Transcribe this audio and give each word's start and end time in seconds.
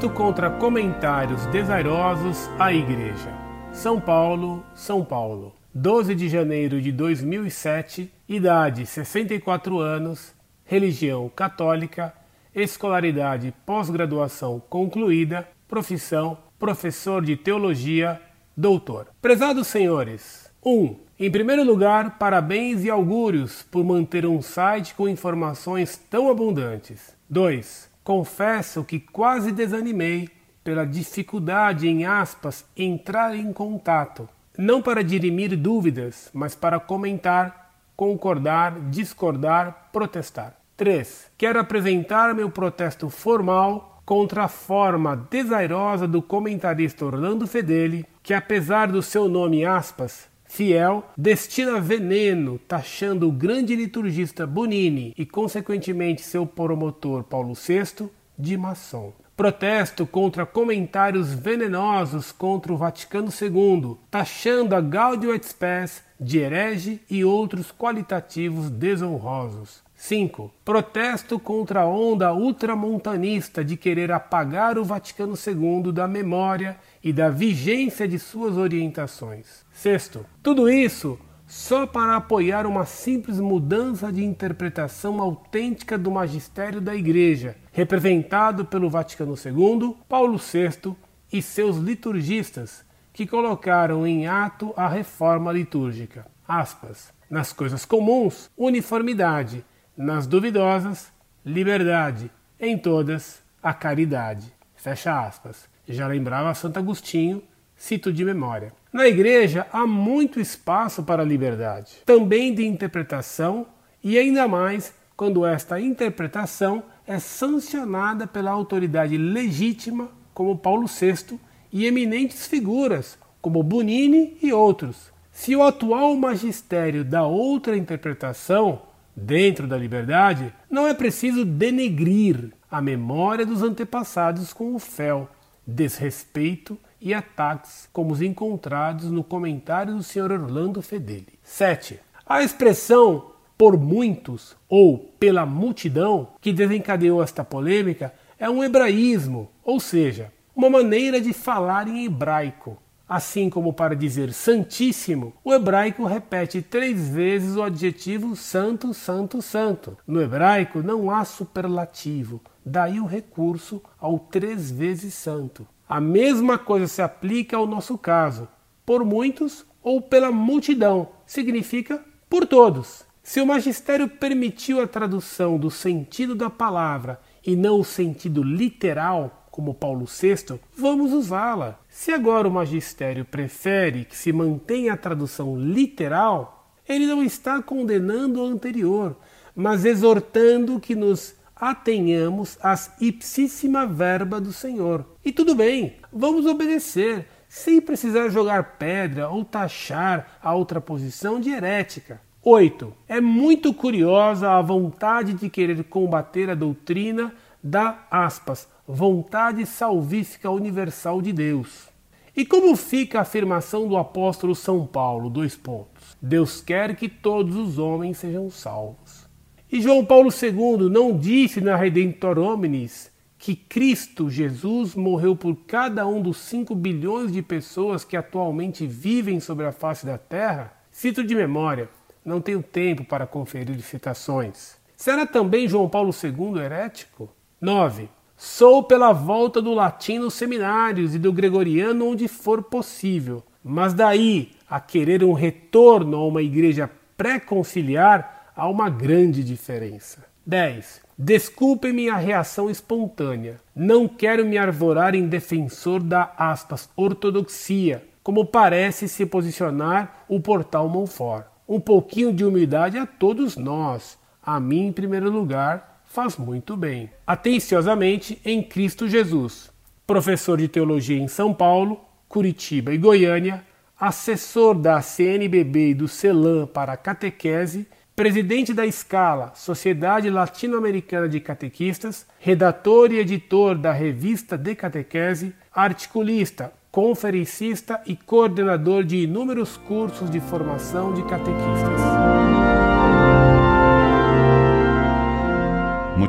Protesto 0.00 0.10
contra 0.10 0.50
comentários 0.50 1.44
desairosos 1.46 2.48
à 2.58 2.72
Igreja. 2.72 3.34
São 3.70 4.00
Paulo, 4.00 4.64
São 4.74 5.04
Paulo. 5.04 5.52
12 5.74 6.14
de 6.14 6.26
janeiro 6.26 6.80
de 6.80 6.90
2007, 6.90 8.10
idade 8.26 8.86
64 8.86 9.78
anos, 9.78 10.34
religião 10.64 11.28
católica, 11.28 12.14
escolaridade 12.54 13.52
pós-graduação 13.66 14.62
concluída, 14.70 15.46
profissão 15.68 16.38
professor 16.58 17.22
de 17.22 17.36
teologia, 17.36 18.20
doutor. 18.56 19.08
Prezados 19.20 19.66
senhores, 19.66 20.50
1. 20.64 20.70
Um, 20.72 20.96
em 21.18 21.30
primeiro 21.30 21.62
lugar, 21.62 22.16
parabéns 22.18 22.84
e 22.84 22.90
augúrios 22.90 23.62
por 23.70 23.84
manter 23.84 24.24
um 24.24 24.40
site 24.40 24.94
com 24.94 25.06
informações 25.06 25.98
tão 26.08 26.30
abundantes. 26.30 27.14
2. 27.28 27.89
Confesso 28.10 28.82
que 28.82 28.98
quase 28.98 29.52
desanimei 29.52 30.28
pela 30.64 30.84
dificuldade 30.84 31.86
em 31.86 32.04
aspas 32.04 32.64
entrar 32.76 33.36
em 33.36 33.52
contato, 33.52 34.28
não 34.58 34.82
para 34.82 35.04
dirimir 35.04 35.56
dúvidas, 35.56 36.28
mas 36.34 36.52
para 36.56 36.80
comentar, 36.80 37.72
concordar, 37.94 38.80
discordar, 38.90 39.90
protestar. 39.92 40.56
3. 40.76 41.30
Quero 41.38 41.60
apresentar 41.60 42.34
meu 42.34 42.50
protesto 42.50 43.08
formal 43.08 44.02
contra 44.04 44.42
a 44.42 44.48
forma 44.48 45.14
desairosa 45.30 46.08
do 46.08 46.20
comentarista 46.20 47.04
Orlando 47.04 47.46
Fedeli, 47.46 48.04
que 48.24 48.34
apesar 48.34 48.90
do 48.90 49.02
seu 49.02 49.28
nome 49.28 49.64
aspas, 49.64 50.28
fiel, 50.50 51.04
destina 51.16 51.80
veneno, 51.80 52.58
taxando 52.58 53.28
o 53.28 53.32
grande 53.32 53.76
liturgista 53.76 54.44
Bonini 54.46 55.14
e 55.16 55.24
consequentemente 55.24 56.22
seu 56.22 56.44
promotor 56.44 57.22
Paulo 57.22 57.54
VI 57.54 58.10
de 58.36 58.56
maçom. 58.56 59.12
Protesto 59.36 60.04
contra 60.04 60.44
comentários 60.44 61.32
venenosos 61.32 62.32
contra 62.32 62.72
o 62.72 62.76
Vaticano 62.76 63.28
II, 63.28 63.96
taxando 64.10 64.74
a 64.74 64.80
Gaudium 64.80 65.32
et 65.32 65.46
Spes 65.46 66.02
de 66.20 66.40
herege 66.40 67.00
e 67.08 67.24
outros 67.24 67.70
qualitativos 67.70 68.68
desonrosos. 68.68 69.82
5. 70.00 70.50
Protesto 70.64 71.38
contra 71.38 71.82
a 71.82 71.86
onda 71.86 72.32
ultramontanista 72.32 73.62
de 73.62 73.76
querer 73.76 74.10
apagar 74.10 74.78
o 74.78 74.84
Vaticano 74.84 75.34
II 75.34 75.92
da 75.92 76.08
memória 76.08 76.78
e 77.04 77.12
da 77.12 77.28
vigência 77.28 78.08
de 78.08 78.18
suas 78.18 78.56
orientações. 78.56 79.62
Sexto, 79.70 80.24
tudo 80.42 80.70
isso 80.70 81.18
só 81.46 81.86
para 81.86 82.16
apoiar 82.16 82.64
uma 82.64 82.86
simples 82.86 83.38
mudança 83.38 84.10
de 84.10 84.24
interpretação 84.24 85.20
autêntica 85.20 85.98
do 85.98 86.10
magistério 86.10 86.80
da 86.80 86.94
Igreja, 86.94 87.56
representado 87.70 88.64
pelo 88.64 88.88
Vaticano 88.88 89.34
II, 89.34 89.96
Paulo 90.08 90.38
VI 90.38 90.96
e 91.30 91.42
seus 91.42 91.76
liturgistas, 91.76 92.86
que 93.12 93.26
colocaram 93.26 94.06
em 94.06 94.26
ato 94.26 94.72
a 94.78 94.88
reforma 94.88 95.52
litúrgica. 95.52 96.26
Aspas. 96.48 97.12
Nas 97.28 97.52
coisas 97.52 97.84
comuns, 97.84 98.50
uniformidade 98.56 99.62
nas 100.00 100.26
duvidosas, 100.26 101.12
liberdade, 101.44 102.30
em 102.58 102.78
todas, 102.78 103.42
a 103.62 103.74
caridade. 103.74 104.50
Fecha 104.74 105.26
aspas. 105.26 105.68
Já 105.86 106.06
lembrava 106.06 106.54
Santo 106.54 106.78
Agostinho, 106.78 107.42
cito 107.76 108.10
de 108.10 108.24
memória. 108.24 108.72
Na 108.90 109.06
igreja 109.06 109.66
há 109.70 109.86
muito 109.86 110.40
espaço 110.40 111.02
para 111.02 111.22
a 111.22 111.26
liberdade, 111.26 111.98
também 112.06 112.54
de 112.54 112.66
interpretação 112.66 113.66
e 114.02 114.16
ainda 114.16 114.48
mais 114.48 114.94
quando 115.14 115.44
esta 115.44 115.78
interpretação 115.78 116.82
é 117.06 117.18
sancionada 117.18 118.26
pela 118.26 118.50
autoridade 118.50 119.18
legítima, 119.18 120.08
como 120.32 120.56
Paulo 120.56 120.86
VI, 120.86 121.38
e 121.70 121.84
eminentes 121.84 122.46
figuras, 122.46 123.18
como 123.42 123.62
Bonini 123.62 124.38
e 124.42 124.50
outros. 124.50 125.12
Se 125.30 125.54
o 125.54 125.62
atual 125.62 126.16
magistério 126.16 127.04
dá 127.04 127.22
outra 127.26 127.76
interpretação, 127.76 128.88
Dentro 129.14 129.66
da 129.66 129.76
liberdade, 129.76 130.52
não 130.70 130.86
é 130.86 130.94
preciso 130.94 131.44
denegrir 131.44 132.52
a 132.70 132.80
memória 132.80 133.44
dos 133.44 133.62
antepassados 133.62 134.52
com 134.52 134.74
o 134.74 134.78
fel, 134.78 135.28
desrespeito 135.66 136.78
e 137.00 137.12
ataques 137.14 137.88
como 137.92 138.12
os 138.12 138.22
encontrados 138.22 139.10
no 139.10 139.24
comentário 139.24 139.96
do 139.96 140.02
Sr. 140.02 140.32
Orlando 140.32 140.82
Fedeli. 140.82 141.38
7. 141.42 141.98
A 142.26 142.42
expressão 142.42 143.32
por 143.58 143.78
muitos 143.78 144.56
ou 144.68 144.98
pela 145.18 145.44
multidão 145.44 146.28
que 146.40 146.52
desencadeou 146.52 147.22
esta 147.22 147.44
polêmica 147.44 148.14
é 148.38 148.48
um 148.48 148.64
hebraísmo, 148.64 149.50
ou 149.62 149.78
seja, 149.78 150.32
uma 150.56 150.70
maneira 150.70 151.20
de 151.20 151.32
falar 151.32 151.86
em 151.86 152.04
hebraico, 152.04 152.78
Assim 153.10 153.50
como 153.50 153.72
para 153.72 153.96
dizer 153.96 154.32
santíssimo, 154.32 155.32
o 155.42 155.52
hebraico 155.52 156.04
repete 156.04 156.62
três 156.62 157.08
vezes 157.08 157.56
o 157.56 157.62
adjetivo 157.64 158.36
santo, 158.36 158.94
santo, 158.94 159.42
santo. 159.42 159.98
No 160.06 160.22
hebraico 160.22 160.80
não 160.80 161.10
há 161.10 161.24
superlativo, 161.24 162.40
daí 162.64 163.00
o 163.00 163.06
recurso 163.06 163.82
ao 163.98 164.16
três 164.16 164.70
vezes 164.70 165.12
santo. 165.12 165.66
A 165.88 166.00
mesma 166.00 166.56
coisa 166.56 166.86
se 166.86 167.02
aplica 167.02 167.56
ao 167.56 167.66
nosso 167.66 167.98
caso. 167.98 168.46
Por 168.86 169.04
muitos 169.04 169.66
ou 169.82 170.00
pela 170.00 170.30
multidão 170.30 171.08
significa 171.26 172.04
por 172.28 172.46
todos. 172.46 173.04
Se 173.24 173.40
o 173.40 173.46
magistério 173.46 174.08
permitiu 174.08 174.80
a 174.80 174.86
tradução 174.86 175.58
do 175.58 175.68
sentido 175.68 176.36
da 176.36 176.48
palavra 176.48 177.20
e 177.44 177.56
não 177.56 177.80
o 177.80 177.84
sentido 177.84 178.40
literal, 178.40 179.48
como 179.50 179.74
Paulo 179.74 180.06
VI, 180.06 180.60
vamos 180.76 181.12
usá-la. 181.12 181.79
Se 181.90 182.12
agora 182.12 182.46
o 182.46 182.52
magistério 182.52 183.24
prefere 183.24 184.04
que 184.04 184.16
se 184.16 184.32
mantenha 184.32 184.92
a 184.92 184.96
tradução 184.96 185.58
literal, 185.58 186.72
ele 186.88 187.04
não 187.04 187.20
está 187.20 187.60
condenando 187.60 188.40
o 188.40 188.46
anterior, 188.46 189.16
mas 189.56 189.84
exortando 189.84 190.78
que 190.78 190.94
nos 190.94 191.34
atenhamos 191.54 192.56
às 192.62 192.94
ipsíssima 193.00 193.86
verba 193.86 194.40
do 194.40 194.52
Senhor. 194.52 195.04
E 195.24 195.32
tudo 195.32 195.52
bem, 195.52 195.96
vamos 196.12 196.46
obedecer, 196.46 197.26
sem 197.48 197.80
precisar 197.80 198.28
jogar 198.28 198.78
pedra 198.78 199.28
ou 199.28 199.44
taxar 199.44 200.38
a 200.40 200.54
outra 200.54 200.80
posição 200.80 201.40
de 201.40 201.50
herética. 201.50 202.20
8. 202.42 202.94
É 203.08 203.20
muito 203.20 203.74
curiosa 203.74 204.52
a 204.52 204.62
vontade 204.62 205.34
de 205.34 205.50
querer 205.50 205.82
combater 205.84 206.48
a 206.48 206.54
doutrina 206.54 207.34
da 207.62 208.06
aspas, 208.10 208.68
vontade 208.86 209.64
salvífica 209.66 210.50
universal 210.50 211.20
de 211.20 211.32
Deus. 211.32 211.88
E 212.36 212.46
como 212.46 212.74
fica 212.76 213.18
a 213.18 213.22
afirmação 213.22 213.86
do 213.88 213.96
apóstolo 213.96 214.54
São 214.54 214.86
Paulo? 214.86 215.28
Dois 215.28 215.56
pontos. 215.56 216.16
Deus 216.22 216.60
quer 216.60 216.94
que 216.96 217.08
todos 217.08 217.56
os 217.56 217.78
homens 217.78 218.18
sejam 218.18 218.48
salvos. 218.50 219.28
E 219.70 219.80
João 219.80 220.04
Paulo 220.04 220.30
II 220.30 220.88
não 220.88 221.16
disse 221.16 221.60
na 221.60 221.76
Redentor 221.76 222.38
Hominis 222.38 223.10
que 223.38 223.54
Cristo 223.56 224.28
Jesus 224.28 224.94
morreu 224.94 225.34
por 225.34 225.56
cada 225.66 226.06
um 226.06 226.20
dos 226.20 226.38
5 226.38 226.74
bilhões 226.74 227.32
de 227.32 227.40
pessoas 227.40 228.04
que 228.04 228.16
atualmente 228.16 228.86
vivem 228.86 229.40
sobre 229.40 229.66
a 229.66 229.72
face 229.72 230.04
da 230.04 230.18
terra? 230.18 230.72
Cito 230.90 231.24
de 231.24 231.34
memória, 231.34 231.88
não 232.24 232.40
tenho 232.40 232.62
tempo 232.62 233.04
para 233.04 233.26
conferir 233.26 233.80
citações. 233.80 234.76
Será 234.96 235.24
também 235.24 235.68
João 235.68 235.88
Paulo 235.88 236.10
II 236.12 236.60
herético? 236.60 237.30
9. 237.60 238.08
Sou 238.38 238.82
pela 238.82 239.12
volta 239.12 239.60
do 239.60 239.74
latim 239.74 240.18
nos 240.18 240.32
seminários 240.32 241.14
e 241.14 241.18
do 241.18 241.30
gregoriano 241.30 242.08
onde 242.08 242.26
for 242.26 242.62
possível, 242.62 243.42
mas 243.62 243.92
daí 243.92 244.52
a 244.68 244.80
querer 244.80 245.22
um 245.22 245.34
retorno 245.34 246.16
a 246.16 246.26
uma 246.26 246.40
igreja 246.40 246.90
pré-conciliar 247.18 248.52
há 248.56 248.66
uma 248.66 248.88
grande 248.88 249.44
diferença. 249.44 250.24
10. 250.46 251.02
Desculpem-me 251.18 252.08
a 252.08 252.16
reação 252.16 252.70
espontânea. 252.70 253.60
Não 253.76 254.08
quero 254.08 254.46
me 254.46 254.56
arvorar 254.56 255.14
em 255.14 255.28
defensor 255.28 256.02
da 256.02 256.32
aspas, 256.38 256.88
ortodoxia, 256.96 258.02
como 258.22 258.46
parece 258.46 259.06
se 259.06 259.26
posicionar 259.26 260.24
o 260.30 260.40
portal 260.40 260.88
Monfort. 260.88 261.44
Um 261.68 261.78
pouquinho 261.78 262.32
de 262.32 262.42
humildade 262.42 262.96
a 262.96 263.04
todos 263.04 263.58
nós, 263.58 264.18
a 264.42 264.58
mim 264.58 264.86
em 264.86 264.92
primeiro 264.92 265.30
lugar, 265.30 265.89
faz 266.10 266.36
muito 266.36 266.76
bem. 266.76 267.08
Atenciosamente 267.26 268.40
em 268.44 268.62
Cristo 268.62 269.08
Jesus, 269.08 269.70
professor 270.06 270.58
de 270.58 270.66
teologia 270.66 271.16
em 271.16 271.28
São 271.28 271.54
Paulo, 271.54 272.00
Curitiba 272.28 272.92
e 272.92 272.98
Goiânia, 272.98 273.64
assessor 273.98 274.74
da 274.74 275.00
CNBB 275.00 275.90
e 275.90 275.94
do 275.94 276.08
CELAM 276.08 276.66
para 276.66 276.92
a 276.92 276.96
catequese, 276.96 277.86
presidente 278.16 278.74
da 278.74 278.84
Escala, 278.84 279.52
Sociedade 279.54 280.28
Latino-Americana 280.28 281.28
de 281.28 281.38
Catequistas, 281.38 282.26
redator 282.40 283.12
e 283.12 283.18
editor 283.18 283.78
da 283.78 283.92
revista 283.92 284.58
de 284.58 284.74
catequese, 284.74 285.54
articulista, 285.72 286.72
conferencista 286.90 288.00
e 288.04 288.16
coordenador 288.16 289.04
de 289.04 289.18
inúmeros 289.18 289.76
cursos 289.76 290.28
de 290.28 290.40
formação 290.40 291.14
de 291.14 291.22
catequistas. 291.22 292.39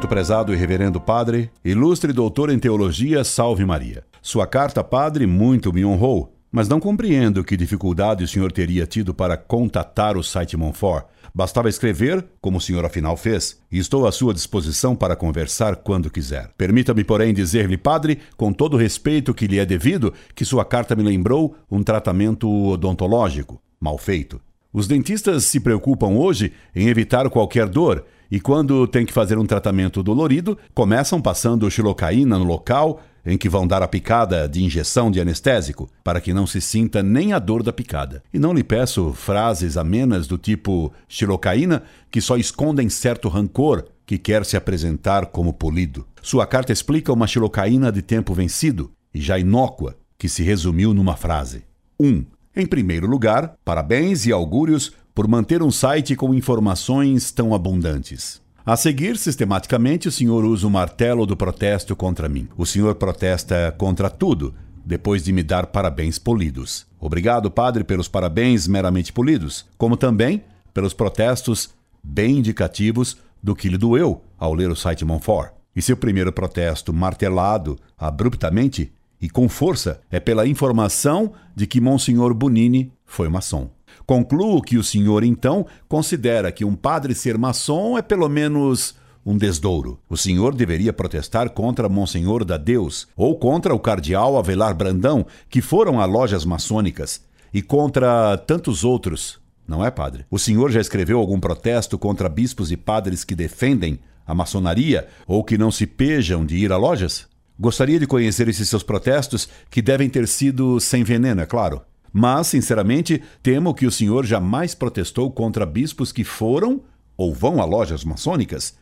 Muito 0.01 0.09
prezado 0.09 0.51
e 0.51 0.57
reverendo 0.57 0.99
padre, 0.99 1.51
ilustre 1.63 2.11
doutor 2.11 2.49
em 2.49 2.57
teologia, 2.57 3.23
salve 3.23 3.63
Maria. 3.63 4.03
Sua 4.19 4.47
carta, 4.47 4.83
padre, 4.83 5.27
muito 5.27 5.71
me 5.71 5.85
honrou, 5.85 6.33
mas 6.51 6.67
não 6.67 6.79
compreendo 6.79 7.43
que 7.43 7.55
dificuldade 7.55 8.23
o 8.23 8.27
senhor 8.27 8.51
teria 8.51 8.87
tido 8.87 9.13
para 9.13 9.37
contatar 9.37 10.17
o 10.17 10.23
site 10.23 10.57
Monfort. 10.57 11.05
Bastava 11.35 11.69
escrever, 11.69 12.25
como 12.41 12.57
o 12.57 12.59
senhor 12.59 12.83
afinal 12.83 13.15
fez, 13.15 13.61
e 13.71 13.77
estou 13.77 14.07
à 14.07 14.11
sua 14.11 14.33
disposição 14.33 14.95
para 14.95 15.15
conversar 15.15 15.75
quando 15.75 16.09
quiser. 16.09 16.49
Permita-me, 16.57 17.03
porém, 17.03 17.31
dizer-lhe, 17.31 17.77
padre, 17.77 18.17
com 18.35 18.51
todo 18.51 18.73
o 18.73 18.79
respeito 18.79 19.35
que 19.35 19.45
lhe 19.45 19.59
é 19.59 19.65
devido, 19.67 20.11
que 20.33 20.43
sua 20.43 20.65
carta 20.65 20.95
me 20.95 21.03
lembrou 21.03 21.55
um 21.69 21.83
tratamento 21.83 22.51
odontológico, 22.51 23.61
mal 23.79 23.99
feito. 23.99 24.41
Os 24.73 24.87
dentistas 24.87 25.43
se 25.43 25.59
preocupam 25.59 26.15
hoje 26.15 26.53
em 26.75 26.87
evitar 26.87 27.29
qualquer 27.29 27.69
dor 27.69 28.03
e, 28.31 28.39
quando 28.39 28.87
tem 28.87 29.05
que 29.05 29.11
fazer 29.11 29.37
um 29.37 29.45
tratamento 29.45 30.01
dolorido, 30.01 30.57
começam 30.73 31.21
passando 31.21 31.69
xilocaína 31.69 32.39
no 32.39 32.45
local 32.45 33.01
em 33.25 33.37
que 33.37 33.49
vão 33.49 33.67
dar 33.67 33.83
a 33.83 33.87
picada 33.87 34.47
de 34.47 34.63
injeção 34.63 35.11
de 35.11 35.19
anestésico, 35.19 35.89
para 36.03 36.19
que 36.19 36.33
não 36.33 36.47
se 36.47 36.59
sinta 36.59 37.03
nem 37.03 37.33
a 37.33 37.39
dor 37.39 37.61
da 37.61 37.71
picada. 37.71 38.23
E 38.33 38.39
não 38.39 38.53
lhe 38.53 38.63
peço 38.63 39.13
frases 39.13 39.77
amenas 39.77 40.27
do 40.27 40.37
tipo 40.37 40.91
xilocaína 41.07 41.83
que 42.09 42.21
só 42.21 42.37
escondem 42.37 42.89
certo 42.89 43.29
rancor 43.29 43.85
que 44.05 44.17
quer 44.17 44.45
se 44.45 44.57
apresentar 44.57 45.27
como 45.27 45.53
polido. 45.53 46.05
Sua 46.21 46.45
carta 46.45 46.73
explica 46.73 47.13
uma 47.13 47.27
xilocaína 47.27 47.91
de 47.91 48.01
tempo 48.01 48.33
vencido 48.33 48.91
e 49.13 49.21
já 49.21 49.37
inócua, 49.37 49.95
que 50.17 50.29
se 50.29 50.41
resumiu 50.43 50.93
numa 50.93 51.15
frase. 51.15 51.63
1. 51.99 52.07
Um, 52.07 52.25
em 52.55 52.65
primeiro 52.65 53.07
lugar, 53.07 53.55
parabéns 53.63 54.25
e 54.25 54.31
augúrios 54.31 54.91
por 55.13 55.27
manter 55.27 55.61
um 55.61 55.71
site 55.71 56.15
com 56.15 56.33
informações 56.33 57.31
tão 57.31 57.53
abundantes. 57.53 58.41
A 58.65 58.77
seguir, 58.77 59.17
sistematicamente, 59.17 60.07
o 60.07 60.11
senhor 60.11 60.45
usa 60.45 60.67
o 60.67 60.69
martelo 60.69 61.25
do 61.25 61.35
protesto 61.35 61.95
contra 61.95 62.29
mim. 62.29 62.47
O 62.55 62.65
senhor 62.65 62.95
protesta 62.95 63.73
contra 63.77 64.09
tudo, 64.09 64.53
depois 64.85 65.23
de 65.23 65.33
me 65.33 65.41
dar 65.41 65.67
parabéns 65.67 66.19
polidos. 66.19 66.85
Obrigado, 66.99 67.49
padre, 67.49 67.83
pelos 67.83 68.07
parabéns 68.07 68.67
meramente 68.67 69.11
polidos, 69.11 69.65
como 69.77 69.97
também 69.97 70.43
pelos 70.73 70.93
protestos 70.93 71.71
bem 72.03 72.37
indicativos 72.37 73.17
do 73.41 73.55
que 73.55 73.67
lhe 73.67 73.77
doeu 73.77 74.21
ao 74.37 74.53
ler 74.53 74.69
o 74.69 74.75
site 74.75 75.03
Monfort. 75.03 75.53
E 75.75 75.81
seu 75.81 75.97
primeiro 75.97 76.31
protesto 76.31 76.93
martelado 76.93 77.77
abruptamente 77.97 78.91
e 79.19 79.29
com 79.29 79.47
força 79.47 80.01
é 80.09 80.19
pela 80.19 80.47
informação 80.47 81.33
de 81.55 81.65
que 81.65 81.79
Monsenhor 81.79 82.33
Bonini 82.33 82.91
foi 83.05 83.29
maçom. 83.29 83.69
Concluo 84.05 84.61
que 84.61 84.77
o 84.77 84.83
senhor, 84.83 85.23
então, 85.23 85.65
considera 85.87 86.51
que 86.51 86.65
um 86.65 86.75
padre 86.75 87.13
ser 87.15 87.37
maçom 87.37 87.97
é 87.97 88.01
pelo 88.01 88.27
menos 88.27 88.95
um 89.25 89.37
desdouro. 89.37 89.99
O 90.09 90.17
senhor 90.17 90.55
deveria 90.55 90.91
protestar 90.91 91.49
contra 91.51 91.89
Monsenhor 91.89 92.43
da 92.43 92.57
Deus 92.57 93.07
ou 93.15 93.37
contra 93.37 93.73
o 93.73 93.79
cardeal 93.79 94.37
Avelar 94.37 94.75
Brandão, 94.75 95.25
que 95.49 95.61
foram 95.61 95.99
a 95.99 96.05
lojas 96.05 96.43
maçônicas, 96.43 97.21
e 97.53 97.61
contra 97.61 98.37
tantos 98.37 98.83
outros. 98.83 99.39
Não 99.67 99.85
é, 99.85 99.91
padre? 99.91 100.25
O 100.29 100.39
senhor 100.39 100.71
já 100.71 100.81
escreveu 100.81 101.19
algum 101.19 101.39
protesto 101.39 101.97
contra 101.97 102.27
bispos 102.27 102.71
e 102.71 102.77
padres 102.77 103.23
que 103.23 103.35
defendem 103.35 103.99
a 104.25 104.33
maçonaria 104.33 105.07
ou 105.27 105.43
que 105.43 105.57
não 105.57 105.71
se 105.71 105.85
pejam 105.85 106.45
de 106.45 106.57
ir 106.57 106.71
a 106.71 106.77
lojas? 106.77 107.27
Gostaria 107.59 107.99
de 107.99 108.07
conhecer 108.07 108.47
esses 108.47 108.67
seus 108.67 108.81
protestos, 108.81 109.47
que 109.69 109.81
devem 109.81 110.09
ter 110.09 110.27
sido 110.27 110.79
sem 110.79 111.03
veneno, 111.03 111.41
é 111.41 111.45
claro. 111.45 111.81
Mas, 112.11 112.47
sinceramente, 112.47 113.21
temo 113.41 113.73
que 113.73 113.85
o 113.85 113.91
senhor 113.91 114.25
jamais 114.25 114.75
protestou 114.75 115.31
contra 115.31 115.65
bispos 115.65 116.11
que 116.11 116.23
foram 116.23 116.81
ou 117.15 117.33
vão 117.33 117.61
a 117.61 117.65
lojas 117.65 118.03
maçônicas, 118.03 118.75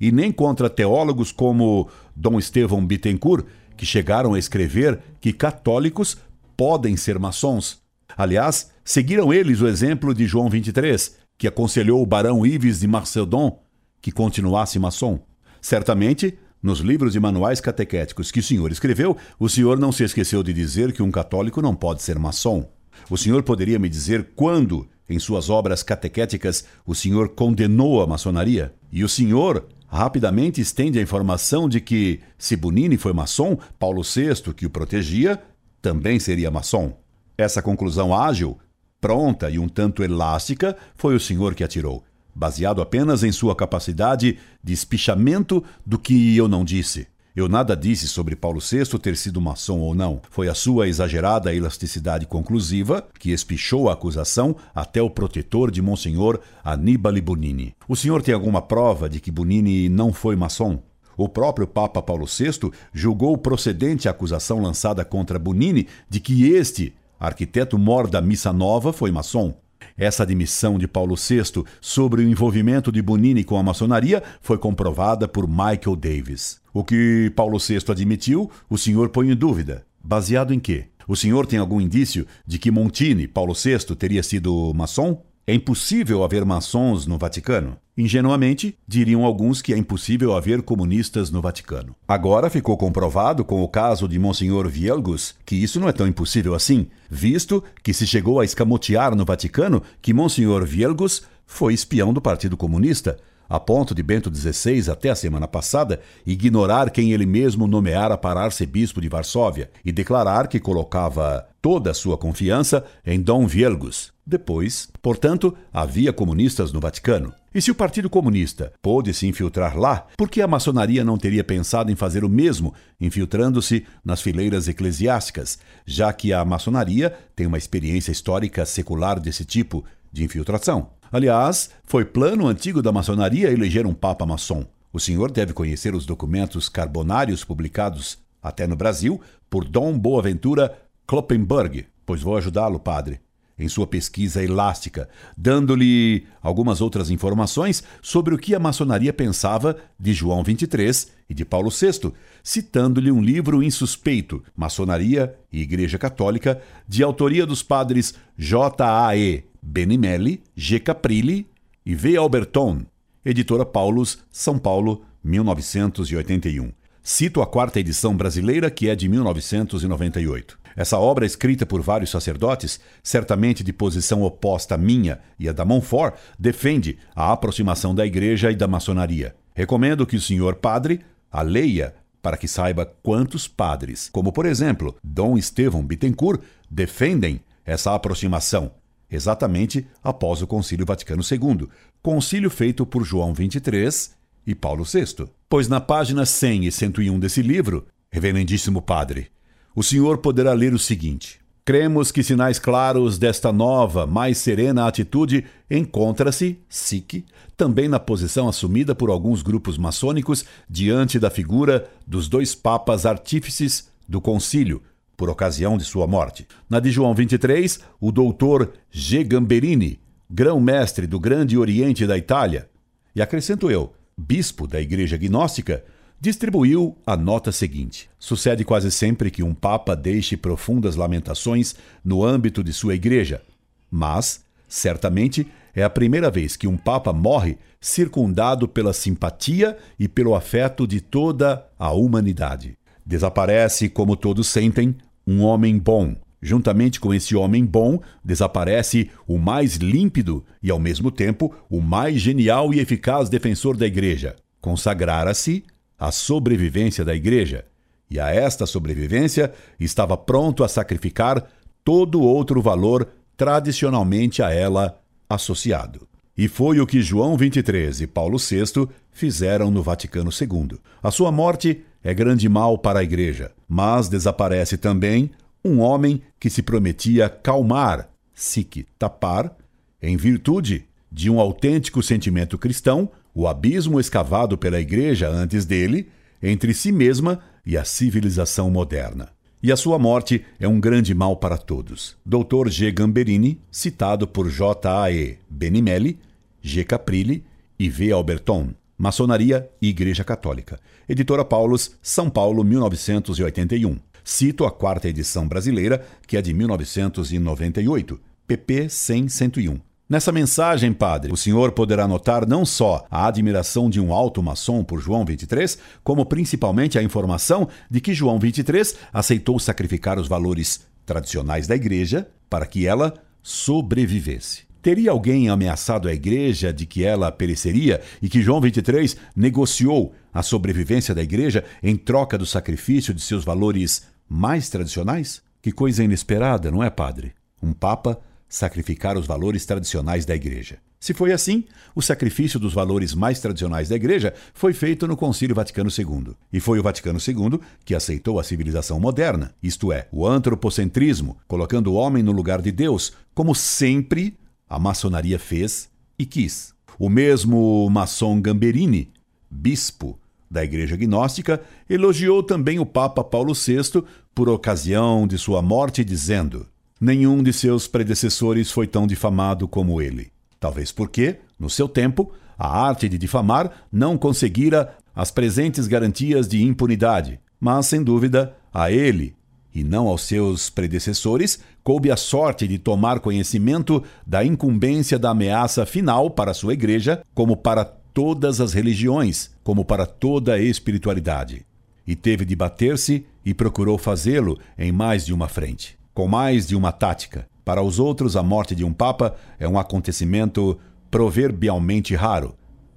e 0.00 0.12
nem 0.12 0.30
contra 0.30 0.68
teólogos 0.68 1.32
como 1.32 1.88
Dom 2.14 2.38
Estevão 2.38 2.84
Bittencourt, 2.84 3.46
que 3.76 3.86
chegaram 3.86 4.34
a 4.34 4.38
escrever 4.38 5.00
que 5.20 5.32
católicos 5.32 6.16
podem 6.56 6.96
ser 6.96 7.18
maçons. 7.18 7.80
Aliás, 8.16 8.70
seguiram 8.84 9.32
eles 9.32 9.60
o 9.60 9.66
exemplo 9.66 10.14
de 10.14 10.26
João 10.26 10.48
23, 10.48 11.16
que 11.38 11.46
aconselhou 11.46 12.02
o 12.02 12.06
barão 12.06 12.46
Ives 12.46 12.80
de 12.80 12.86
Marcedon 12.86 13.60
que 14.00 14.12
continuasse 14.12 14.78
maçom. 14.78 15.20
Certamente, 15.60 16.38
nos 16.62 16.80
livros 16.80 17.14
e 17.14 17.20
manuais 17.20 17.60
catequéticos 17.60 18.30
que 18.30 18.40
o 18.40 18.42
senhor 18.42 18.70
escreveu, 18.70 19.16
o 19.38 19.48
senhor 19.48 19.78
não 19.78 19.90
se 19.90 20.04
esqueceu 20.04 20.42
de 20.42 20.52
dizer 20.52 20.92
que 20.92 21.02
um 21.02 21.10
católico 21.10 21.60
não 21.60 21.74
pode 21.74 22.02
ser 22.02 22.18
maçom. 22.18 22.70
O 23.10 23.16
senhor 23.16 23.42
poderia 23.42 23.78
me 23.78 23.88
dizer 23.88 24.30
quando, 24.34 24.86
em 25.08 25.18
suas 25.18 25.48
obras 25.50 25.82
catequéticas, 25.82 26.64
o 26.84 26.94
senhor 26.94 27.30
condenou 27.30 28.02
a 28.02 28.06
maçonaria? 28.06 28.74
E 28.90 29.04
o 29.04 29.08
senhor 29.08 29.66
rapidamente 29.86 30.60
estende 30.60 30.98
a 30.98 31.02
informação 31.02 31.68
de 31.68 31.80
que, 31.80 32.20
se 32.38 32.56
Bonini 32.56 32.96
foi 32.96 33.12
maçom, 33.12 33.58
Paulo 33.78 34.02
VI, 34.02 34.52
que 34.54 34.66
o 34.66 34.70
protegia, 34.70 35.40
também 35.80 36.18
seria 36.18 36.50
maçom. 36.50 36.96
Essa 37.38 37.62
conclusão 37.62 38.14
ágil, 38.14 38.58
pronta 39.00 39.48
e 39.50 39.58
um 39.58 39.68
tanto 39.68 40.02
elástica 40.02 40.76
foi 40.96 41.14
o 41.14 41.20
senhor 41.20 41.54
que 41.54 41.62
atirou 41.62 42.04
baseado 42.36 42.82
apenas 42.82 43.24
em 43.24 43.32
sua 43.32 43.56
capacidade 43.56 44.38
de 44.62 44.72
espichamento 44.72 45.64
do 45.86 45.98
que 45.98 46.36
eu 46.36 46.46
não 46.46 46.64
disse. 46.64 47.08
Eu 47.36 47.50
nada 47.50 47.76
disse 47.76 48.08
sobre 48.08 48.34
Paulo 48.34 48.60
VI 48.60 48.98
ter 48.98 49.14
sido 49.14 49.42
maçom 49.42 49.80
ou 49.80 49.94
não. 49.94 50.22
Foi 50.30 50.48
a 50.48 50.54
sua 50.54 50.88
exagerada 50.88 51.54
elasticidade 51.54 52.24
conclusiva 52.24 53.06
que 53.20 53.30
espichou 53.30 53.90
a 53.90 53.92
acusação 53.92 54.56
até 54.74 55.02
o 55.02 55.10
protetor 55.10 55.70
de 55.70 55.82
Monsenhor 55.82 56.40
Aníbal 56.64 57.20
Bonini. 57.20 57.74
O 57.86 57.94
senhor 57.94 58.22
tem 58.22 58.32
alguma 58.32 58.62
prova 58.62 59.06
de 59.06 59.20
que 59.20 59.30
Bonini 59.30 59.86
não 59.86 60.14
foi 60.14 60.34
maçom? 60.34 60.82
O 61.14 61.28
próprio 61.28 61.66
Papa 61.66 62.00
Paulo 62.00 62.24
VI 62.24 62.70
julgou 62.90 63.36
procedente 63.36 64.08
a 64.08 64.12
acusação 64.12 64.62
lançada 64.62 65.04
contra 65.04 65.38
Bonini 65.38 65.88
de 66.08 66.20
que 66.20 66.50
este, 66.54 66.94
arquiteto 67.20 67.76
mor 67.76 68.08
da 68.08 68.22
Missa 68.22 68.50
Nova, 68.50 68.94
foi 68.94 69.12
maçom. 69.12 69.54
Essa 69.94 70.22
admissão 70.22 70.78
de 70.78 70.88
Paulo 70.88 71.14
VI 71.16 71.64
sobre 71.82 72.22
o 72.22 72.28
envolvimento 72.30 72.90
de 72.90 73.02
Bonini 73.02 73.44
com 73.44 73.58
a 73.58 73.62
maçonaria 73.62 74.22
foi 74.40 74.56
comprovada 74.56 75.28
por 75.28 75.46
Michael 75.46 75.96
Davis. 75.96 76.64
O 76.76 76.84
que 76.84 77.32
Paulo 77.34 77.56
VI 77.58 77.78
admitiu, 77.88 78.50
o 78.68 78.76
senhor 78.76 79.08
põe 79.08 79.30
em 79.30 79.34
dúvida. 79.34 79.86
Baseado 80.04 80.52
em 80.52 80.60
quê? 80.60 80.88
O 81.08 81.16
senhor 81.16 81.46
tem 81.46 81.58
algum 81.58 81.80
indício 81.80 82.26
de 82.46 82.58
que 82.58 82.70
Montini, 82.70 83.26
Paulo 83.26 83.54
VI, 83.54 83.96
teria 83.96 84.22
sido 84.22 84.74
maçom? 84.74 85.24
É 85.46 85.54
impossível 85.54 86.22
haver 86.22 86.44
maçons 86.44 87.06
no 87.06 87.16
Vaticano? 87.16 87.78
Ingenuamente, 87.96 88.76
diriam 88.86 89.24
alguns 89.24 89.62
que 89.62 89.72
é 89.72 89.78
impossível 89.78 90.36
haver 90.36 90.60
comunistas 90.60 91.30
no 91.30 91.40
Vaticano. 91.40 91.96
Agora 92.06 92.50
ficou 92.50 92.76
comprovado 92.76 93.42
com 93.42 93.62
o 93.62 93.68
caso 93.68 94.06
de 94.06 94.18
Monsenhor 94.18 94.68
Vielgus 94.68 95.34
que 95.46 95.56
isso 95.56 95.80
não 95.80 95.88
é 95.88 95.92
tão 95.92 96.06
impossível 96.06 96.54
assim, 96.54 96.88
visto 97.08 97.64
que 97.82 97.94
se 97.94 98.06
chegou 98.06 98.38
a 98.38 98.44
escamotear 98.44 99.16
no 99.16 99.24
Vaticano 99.24 99.82
que 100.02 100.12
Monsenhor 100.12 100.66
Vielgus 100.66 101.22
foi 101.46 101.72
espião 101.72 102.12
do 102.12 102.20
Partido 102.20 102.54
Comunista, 102.54 103.16
a 103.48 103.60
ponto 103.60 103.94
de 103.94 104.02
Bento 104.02 104.34
XVI, 104.34 104.90
até 104.90 105.10
a 105.10 105.14
semana 105.14 105.46
passada, 105.46 106.00
ignorar 106.26 106.90
quem 106.90 107.12
ele 107.12 107.26
mesmo 107.26 107.66
nomeara 107.66 108.16
para 108.16 108.40
arcebispo 108.40 109.00
de 109.00 109.08
Varsóvia 109.08 109.70
e 109.84 109.92
declarar 109.92 110.48
que 110.48 110.60
colocava 110.60 111.46
toda 111.62 111.90
a 111.90 111.94
sua 111.94 112.16
confiança 112.16 112.84
em 113.04 113.20
Dom 113.20 113.46
Vielgus. 113.46 114.12
Depois, 114.24 114.88
portanto, 115.00 115.56
havia 115.72 116.12
comunistas 116.12 116.72
no 116.72 116.80
Vaticano. 116.80 117.32
E 117.54 117.62
se 117.62 117.70
o 117.70 117.74
Partido 117.74 118.10
Comunista 118.10 118.72
pôde 118.82 119.14
se 119.14 119.26
infiltrar 119.26 119.78
lá, 119.78 120.06
por 120.16 120.28
que 120.28 120.42
a 120.42 120.46
maçonaria 120.46 121.04
não 121.04 121.16
teria 121.16 121.42
pensado 121.42 121.90
em 121.90 121.96
fazer 121.96 122.24
o 122.24 122.28
mesmo, 122.28 122.74
infiltrando-se 123.00 123.86
nas 124.04 124.20
fileiras 124.20 124.68
eclesiásticas, 124.68 125.58
já 125.86 126.12
que 126.12 126.32
a 126.32 126.44
maçonaria 126.44 127.16
tem 127.34 127.46
uma 127.46 127.56
experiência 127.56 128.12
histórica 128.12 128.66
secular 128.66 129.18
desse 129.18 129.44
tipo 129.44 129.84
de 130.12 130.24
infiltração? 130.24 130.90
Aliás, 131.10 131.70
foi 131.84 132.04
plano 132.04 132.46
antigo 132.46 132.82
da 132.82 132.92
maçonaria 132.92 133.50
eleger 133.50 133.86
um 133.86 133.94
papa 133.94 134.26
maçom. 134.26 134.66
O 134.92 135.00
senhor 135.00 135.30
deve 135.30 135.52
conhecer 135.52 135.94
os 135.94 136.06
documentos 136.06 136.68
carbonários 136.68 137.44
publicados, 137.44 138.18
até 138.42 138.66
no 138.66 138.76
Brasil, 138.76 139.20
por 139.50 139.64
Dom 139.64 139.98
Boaventura 139.98 140.76
Kloppenberg, 141.06 141.86
pois 142.04 142.22
vou 142.22 142.36
ajudá-lo, 142.36 142.80
padre, 142.80 143.20
em 143.58 143.68
sua 143.68 143.86
pesquisa 143.86 144.42
elástica, 144.42 145.08
dando-lhe 145.36 146.26
algumas 146.42 146.80
outras 146.80 147.10
informações 147.10 147.82
sobre 148.02 148.34
o 148.34 148.38
que 148.38 148.54
a 148.54 148.58
maçonaria 148.58 149.12
pensava 149.12 149.76
de 149.98 150.12
João 150.12 150.42
23 150.42 151.12
e 151.28 151.34
de 151.34 151.44
Paulo 151.44 151.70
VI, 151.70 152.12
citando-lhe 152.42 153.10
um 153.10 153.22
livro 153.22 153.62
insuspeito, 153.62 154.42
Maçonaria 154.54 155.36
e 155.52 155.60
Igreja 155.62 155.98
Católica, 155.98 156.60
de 156.86 157.02
autoria 157.02 157.46
dos 157.46 157.62
padres 157.62 158.14
J.A.E. 158.36 159.44
Benimelli, 159.68 160.44
G. 160.54 160.78
Caprilli 160.78 161.44
e 161.84 161.92
V. 161.92 162.16
Alberton, 162.16 162.86
editora 163.24 163.66
Paulus, 163.66 164.20
São 164.30 164.60
Paulo, 164.60 165.04
1981. 165.24 166.70
Cito 167.02 167.42
a 167.42 167.46
quarta 167.46 167.80
edição 167.80 168.16
brasileira, 168.16 168.70
que 168.70 168.88
é 168.88 168.94
de 168.94 169.08
1998. 169.08 170.56
Essa 170.76 170.98
obra, 170.98 171.26
escrita 171.26 171.66
por 171.66 171.82
vários 171.82 172.10
sacerdotes, 172.10 172.78
certamente 173.02 173.64
de 173.64 173.72
posição 173.72 174.22
oposta 174.22 174.76
à 174.76 174.78
minha 174.78 175.18
e 175.36 175.48
à 175.48 175.52
da 175.52 175.64
Montfort, 175.64 176.14
defende 176.38 176.96
a 177.12 177.32
aproximação 177.32 177.92
da 177.92 178.06
Igreja 178.06 178.52
e 178.52 178.56
da 178.56 178.68
maçonaria. 178.68 179.34
Recomendo 179.52 180.06
que 180.06 180.14
o 180.14 180.20
senhor 180.20 180.54
padre 180.56 181.00
a 181.30 181.42
leia 181.42 181.92
para 182.22 182.36
que 182.36 182.46
saiba 182.46 182.86
quantos 183.02 183.48
padres, 183.48 184.08
como 184.12 184.32
por 184.32 184.46
exemplo 184.46 184.96
Dom 185.02 185.36
Estevão 185.36 185.84
Bittencourt, 185.84 186.40
defendem 186.70 187.40
essa 187.64 187.92
aproximação, 187.94 188.70
exatamente 189.10 189.86
após 190.02 190.42
o 190.42 190.46
Concílio 190.46 190.86
Vaticano 190.86 191.22
II, 191.22 191.68
concílio 192.02 192.50
feito 192.50 192.84
por 192.84 193.04
João 193.04 193.34
XXIII 193.34 194.14
e 194.46 194.54
Paulo 194.54 194.84
VI. 194.84 195.28
Pois 195.48 195.68
na 195.68 195.80
página 195.80 196.24
100 196.24 196.66
e 196.66 196.72
101 196.72 197.18
desse 197.18 197.42
livro, 197.42 197.86
Reverendíssimo 198.10 198.80
Padre, 198.80 199.28
o 199.74 199.82
senhor 199.82 200.18
poderá 200.18 200.52
ler 200.52 200.72
o 200.72 200.78
seguinte: 200.78 201.40
Cremos 201.66 202.12
que 202.12 202.22
sinais 202.22 202.60
claros 202.60 203.18
desta 203.18 203.52
nova, 203.52 204.06
mais 204.06 204.38
serena 204.38 204.86
atitude 204.86 205.44
encontra-se, 205.68 206.60
SIC, 206.68 207.24
também 207.56 207.88
na 207.88 207.98
posição 207.98 208.48
assumida 208.48 208.94
por 208.94 209.10
alguns 209.10 209.42
grupos 209.42 209.76
maçônicos 209.76 210.44
diante 210.70 211.18
da 211.18 211.28
figura 211.28 211.90
dos 212.06 212.28
dois 212.28 212.54
papas 212.54 213.04
artífices 213.04 213.90
do 214.08 214.20
concílio, 214.20 214.80
por 215.16 215.30
ocasião 215.30 215.78
de 215.78 215.84
sua 215.84 216.06
morte. 216.06 216.46
Na 216.68 216.80
de 216.80 216.90
João 216.90 217.14
23, 217.14 217.80
o 218.00 218.12
doutor 218.12 218.72
G. 218.90 219.24
Gamberini, 219.24 219.98
grão-mestre 220.30 221.06
do 221.06 221.18
Grande 221.18 221.56
Oriente 221.56 222.06
da 222.06 222.18
Itália, 222.18 222.68
e 223.14 223.22
acrescento 223.22 223.70
eu, 223.70 223.94
bispo 224.16 224.66
da 224.66 224.80
Igreja 224.80 225.16
Gnóstica, 225.16 225.82
distribuiu 226.20 226.96
a 227.06 227.16
nota 227.16 227.52
seguinte: 227.52 228.08
Sucede 228.18 228.64
quase 228.64 228.90
sempre 228.90 229.30
que 229.30 229.42
um 229.42 229.54
papa 229.54 229.94
deixe 229.94 230.36
profundas 230.36 230.96
lamentações 230.96 231.74
no 232.04 232.24
âmbito 232.24 232.62
de 232.62 232.72
sua 232.72 232.94
igreja, 232.94 233.42
mas, 233.90 234.44
certamente, 234.68 235.46
é 235.74 235.82
a 235.82 235.90
primeira 235.90 236.30
vez 236.30 236.56
que 236.56 236.66
um 236.66 236.76
papa 236.76 237.12
morre 237.12 237.58
circundado 237.80 238.66
pela 238.66 238.92
simpatia 238.92 239.76
e 239.98 240.08
pelo 240.08 240.34
afeto 240.34 240.86
de 240.86 241.00
toda 241.00 241.66
a 241.78 241.92
humanidade. 241.92 242.76
Desaparece, 243.04 243.88
como 243.88 244.16
todos 244.16 244.48
sentem, 244.48 244.96
um 245.26 245.42
homem 245.42 245.78
bom. 245.78 246.14
Juntamente 246.40 247.00
com 247.00 247.12
esse 247.12 247.34
homem 247.34 247.64
bom, 247.64 247.98
desaparece 248.24 249.10
o 249.26 249.38
mais 249.38 249.76
límpido 249.76 250.44
e, 250.62 250.70
ao 250.70 250.78
mesmo 250.78 251.10
tempo, 251.10 251.54
o 251.68 251.80
mais 251.80 252.20
genial 252.20 252.72
e 252.72 252.78
eficaz 252.78 253.28
defensor 253.28 253.76
da 253.76 253.86
Igreja. 253.86 254.36
Consagrara-se 254.60 255.64
a 255.98 256.12
sobrevivência 256.12 257.04
da 257.04 257.14
igreja, 257.14 257.64
e 258.10 258.20
a 258.20 258.30
esta 258.30 258.66
sobrevivência 258.66 259.52
estava 259.80 260.16
pronto 260.16 260.62
a 260.62 260.68
sacrificar 260.68 261.44
todo 261.82 262.20
outro 262.20 262.60
valor 262.60 263.08
tradicionalmente 263.36 264.42
a 264.42 264.52
ela 264.52 265.00
associado. 265.28 266.06
E 266.36 266.48
foi 266.48 266.80
o 266.80 266.86
que 266.86 267.00
João 267.00 267.36
23 267.36 268.02
e 268.02 268.06
Paulo 268.06 268.38
VI 268.38 268.88
fizeram 269.10 269.70
no 269.70 269.82
Vaticano 269.82 270.30
II. 270.30 270.78
A 271.02 271.10
sua 271.10 271.32
morte 271.32 271.82
é 272.04 272.12
grande 272.12 272.48
mal 272.48 272.76
para 272.76 273.00
a 273.00 273.02
igreja, 273.02 273.52
mas 273.68 274.08
desaparece 274.08 274.76
também 274.76 275.30
um 275.64 275.80
homem 275.80 276.20
que 276.38 276.50
se 276.50 276.62
prometia 276.62 277.28
calmar, 277.28 278.08
sic 278.34 278.86
tapar, 278.98 279.56
em 280.00 280.16
virtude 280.16 280.84
de 281.10 281.30
um 281.30 281.40
autêntico 281.40 282.02
sentimento 282.02 282.58
cristão, 282.58 283.10
o 283.34 283.48
abismo 283.48 283.98
escavado 283.98 284.56
pela 284.56 284.80
Igreja 284.80 285.28
antes 285.28 285.64
dele 285.64 286.08
entre 286.42 286.74
si 286.74 286.92
mesma 286.92 287.40
e 287.64 287.76
a 287.76 287.84
civilização 287.84 288.70
moderna. 288.70 289.30
E 289.62 289.72
a 289.72 289.76
sua 289.76 289.98
morte 289.98 290.44
é 290.60 290.68
um 290.68 290.78
grande 290.78 291.14
mal 291.14 291.36
para 291.36 291.56
todos. 291.56 292.16
Dr. 292.24 292.68
G. 292.68 292.92
Gamberini, 292.92 293.60
citado 293.70 294.28
por 294.28 294.48
J. 294.48 295.10
A. 295.56 295.58
Benimelli, 295.58 296.18
G. 296.60 296.84
Caprilli 296.84 297.44
e 297.78 297.88
V. 297.88 298.12
Alberton. 298.12 298.70
Maçonaria 298.98 299.68
e 299.80 299.88
Igreja 299.88 300.24
Católica. 300.24 300.78
Editora 301.08 301.44
Paulus, 301.44 301.92
São 302.00 302.30
Paulo, 302.30 302.64
1981. 302.64 303.98
Cito 304.24 304.64
a 304.64 304.70
quarta 304.70 305.08
edição 305.08 305.46
brasileira, 305.46 306.04
que 306.26 306.36
é 306.36 306.42
de 306.42 306.52
1998, 306.52 308.18
pp 308.46 308.86
100-101. 308.86 309.80
Nessa 310.08 310.32
mensagem, 310.32 310.92
padre, 310.92 311.32
o 311.32 311.36
senhor 311.36 311.72
poderá 311.72 312.08
notar 312.08 312.46
não 312.46 312.64
só 312.64 313.04
a 313.10 313.26
admiração 313.26 313.90
de 313.90 314.00
um 314.00 314.12
alto 314.12 314.42
maçom 314.42 314.82
por 314.82 315.00
João 315.00 315.24
23, 315.24 315.78
como 316.02 316.24
principalmente 316.24 316.98
a 316.98 317.02
informação 317.02 317.68
de 317.90 318.00
que 318.00 318.14
João 318.14 318.38
23 318.38 318.96
aceitou 319.12 319.58
sacrificar 319.58 320.18
os 320.18 320.28
valores 320.28 320.86
tradicionais 321.04 321.66
da 321.66 321.76
igreja 321.76 322.28
para 322.48 322.66
que 322.66 322.86
ela 322.86 323.14
sobrevivesse. 323.42 324.65
Teria 324.86 325.10
alguém 325.10 325.48
ameaçado 325.48 326.06
a 326.06 326.14
igreja 326.14 326.72
de 326.72 326.86
que 326.86 327.02
ela 327.02 327.32
pereceria 327.32 328.00
e 328.22 328.28
que 328.28 328.40
João 328.40 328.60
23 328.60 329.16
negociou 329.34 330.14
a 330.32 330.44
sobrevivência 330.44 331.12
da 331.12 331.24
igreja 331.24 331.64
em 331.82 331.96
troca 331.96 332.38
do 332.38 332.46
sacrifício 332.46 333.12
de 333.12 333.20
seus 333.20 333.44
valores 333.44 334.06
mais 334.28 334.70
tradicionais? 334.70 335.42
Que 335.60 335.72
coisa 335.72 336.04
inesperada, 336.04 336.70
não 336.70 336.84
é, 336.84 336.88
padre? 336.88 337.32
Um 337.60 337.72
papa 337.72 338.20
sacrificar 338.48 339.18
os 339.18 339.26
valores 339.26 339.66
tradicionais 339.66 340.24
da 340.24 340.36
Igreja. 340.36 340.78
Se 341.00 341.12
foi 341.12 341.32
assim, 341.32 341.64
o 341.92 342.00
sacrifício 342.00 342.60
dos 342.60 342.72
valores 342.72 343.12
mais 343.12 343.40
tradicionais 343.40 343.88
da 343.88 343.96
Igreja 343.96 344.34
foi 344.54 344.72
feito 344.72 345.08
no 345.08 345.16
Concílio 345.16 345.56
Vaticano 345.56 345.90
II. 345.90 346.36
E 346.52 346.60
foi 346.60 346.78
o 346.78 346.82
Vaticano 346.84 347.18
II 347.18 347.58
que 347.84 347.92
aceitou 347.92 348.38
a 348.38 348.44
civilização 348.44 349.00
moderna, 349.00 349.52
isto 349.60 349.92
é, 349.92 350.06
o 350.12 350.24
antropocentrismo, 350.24 351.36
colocando 351.48 351.88
o 351.88 351.94
homem 351.94 352.22
no 352.22 352.30
lugar 352.30 352.62
de 352.62 352.70
Deus, 352.70 353.12
como 353.34 353.52
sempre 353.52 354.36
a 354.68 354.78
maçonaria 354.78 355.38
fez 355.38 355.88
e 356.18 356.26
quis. 356.26 356.74
O 356.98 357.08
mesmo 357.08 357.88
maçom 357.90 358.40
Gamberini, 358.40 359.10
bispo 359.50 360.18
da 360.50 360.64
Igreja 360.64 360.96
Gnóstica, 360.96 361.60
elogiou 361.88 362.42
também 362.42 362.78
o 362.78 362.86
Papa 362.86 363.22
Paulo 363.22 363.52
VI 363.54 364.02
por 364.34 364.48
ocasião 364.48 365.26
de 365.26 365.38
sua 365.38 365.60
morte, 365.60 366.04
dizendo: 366.04 366.66
Nenhum 367.00 367.42
de 367.42 367.52
seus 367.52 367.86
predecessores 367.86 368.70
foi 368.70 368.86
tão 368.86 369.06
difamado 369.06 369.68
como 369.68 370.00
ele. 370.00 370.30
Talvez 370.58 370.90
porque, 370.90 371.36
no 371.58 371.68
seu 371.68 371.88
tempo, 371.88 372.32
a 372.58 372.86
arte 372.86 373.08
de 373.08 373.18
difamar 373.18 373.84
não 373.92 374.16
conseguira 374.16 374.96
as 375.14 375.30
presentes 375.30 375.86
garantias 375.86 376.48
de 376.48 376.62
impunidade, 376.62 377.40
mas, 377.60 377.86
sem 377.86 378.02
dúvida, 378.02 378.56
a 378.72 378.90
ele, 378.90 379.34
e 379.76 379.84
não 379.84 380.08
aos 380.08 380.22
seus 380.22 380.70
predecessores, 380.70 381.60
coube 381.84 382.10
a 382.10 382.16
sorte 382.16 382.66
de 382.66 382.78
tomar 382.78 383.20
conhecimento 383.20 384.02
da 384.26 384.44
incumbência 384.44 385.18
da 385.18 385.30
ameaça 385.30 385.84
final 385.84 386.30
para 386.30 386.54
sua 386.54 386.72
igreja, 386.72 387.22
como 387.34 387.56
para 387.56 387.84
todas 387.84 388.60
as 388.60 388.72
religiões, 388.72 389.50
como 389.62 389.84
para 389.84 390.06
toda 390.06 390.54
a 390.54 390.58
espiritualidade. 390.58 391.66
E 392.06 392.16
teve 392.16 392.44
de 392.44 392.56
bater-se 392.56 393.26
e 393.44 393.52
procurou 393.52 393.98
fazê-lo 393.98 394.58
em 394.78 394.90
mais 394.90 395.26
de 395.26 395.34
uma 395.34 395.46
frente 395.46 395.96
com 396.16 396.26
mais 396.26 396.66
de 396.66 396.74
uma 396.74 396.92
tática. 396.92 397.46
Para 397.62 397.82
os 397.82 397.98
outros, 397.98 398.38
a 398.38 398.42
morte 398.42 398.74
de 398.74 398.82
um 398.82 398.92
papa 398.94 399.36
é 399.58 399.68
um 399.68 399.78
acontecimento 399.78 400.80
proverbialmente 401.10 402.14
raro, 402.14 402.54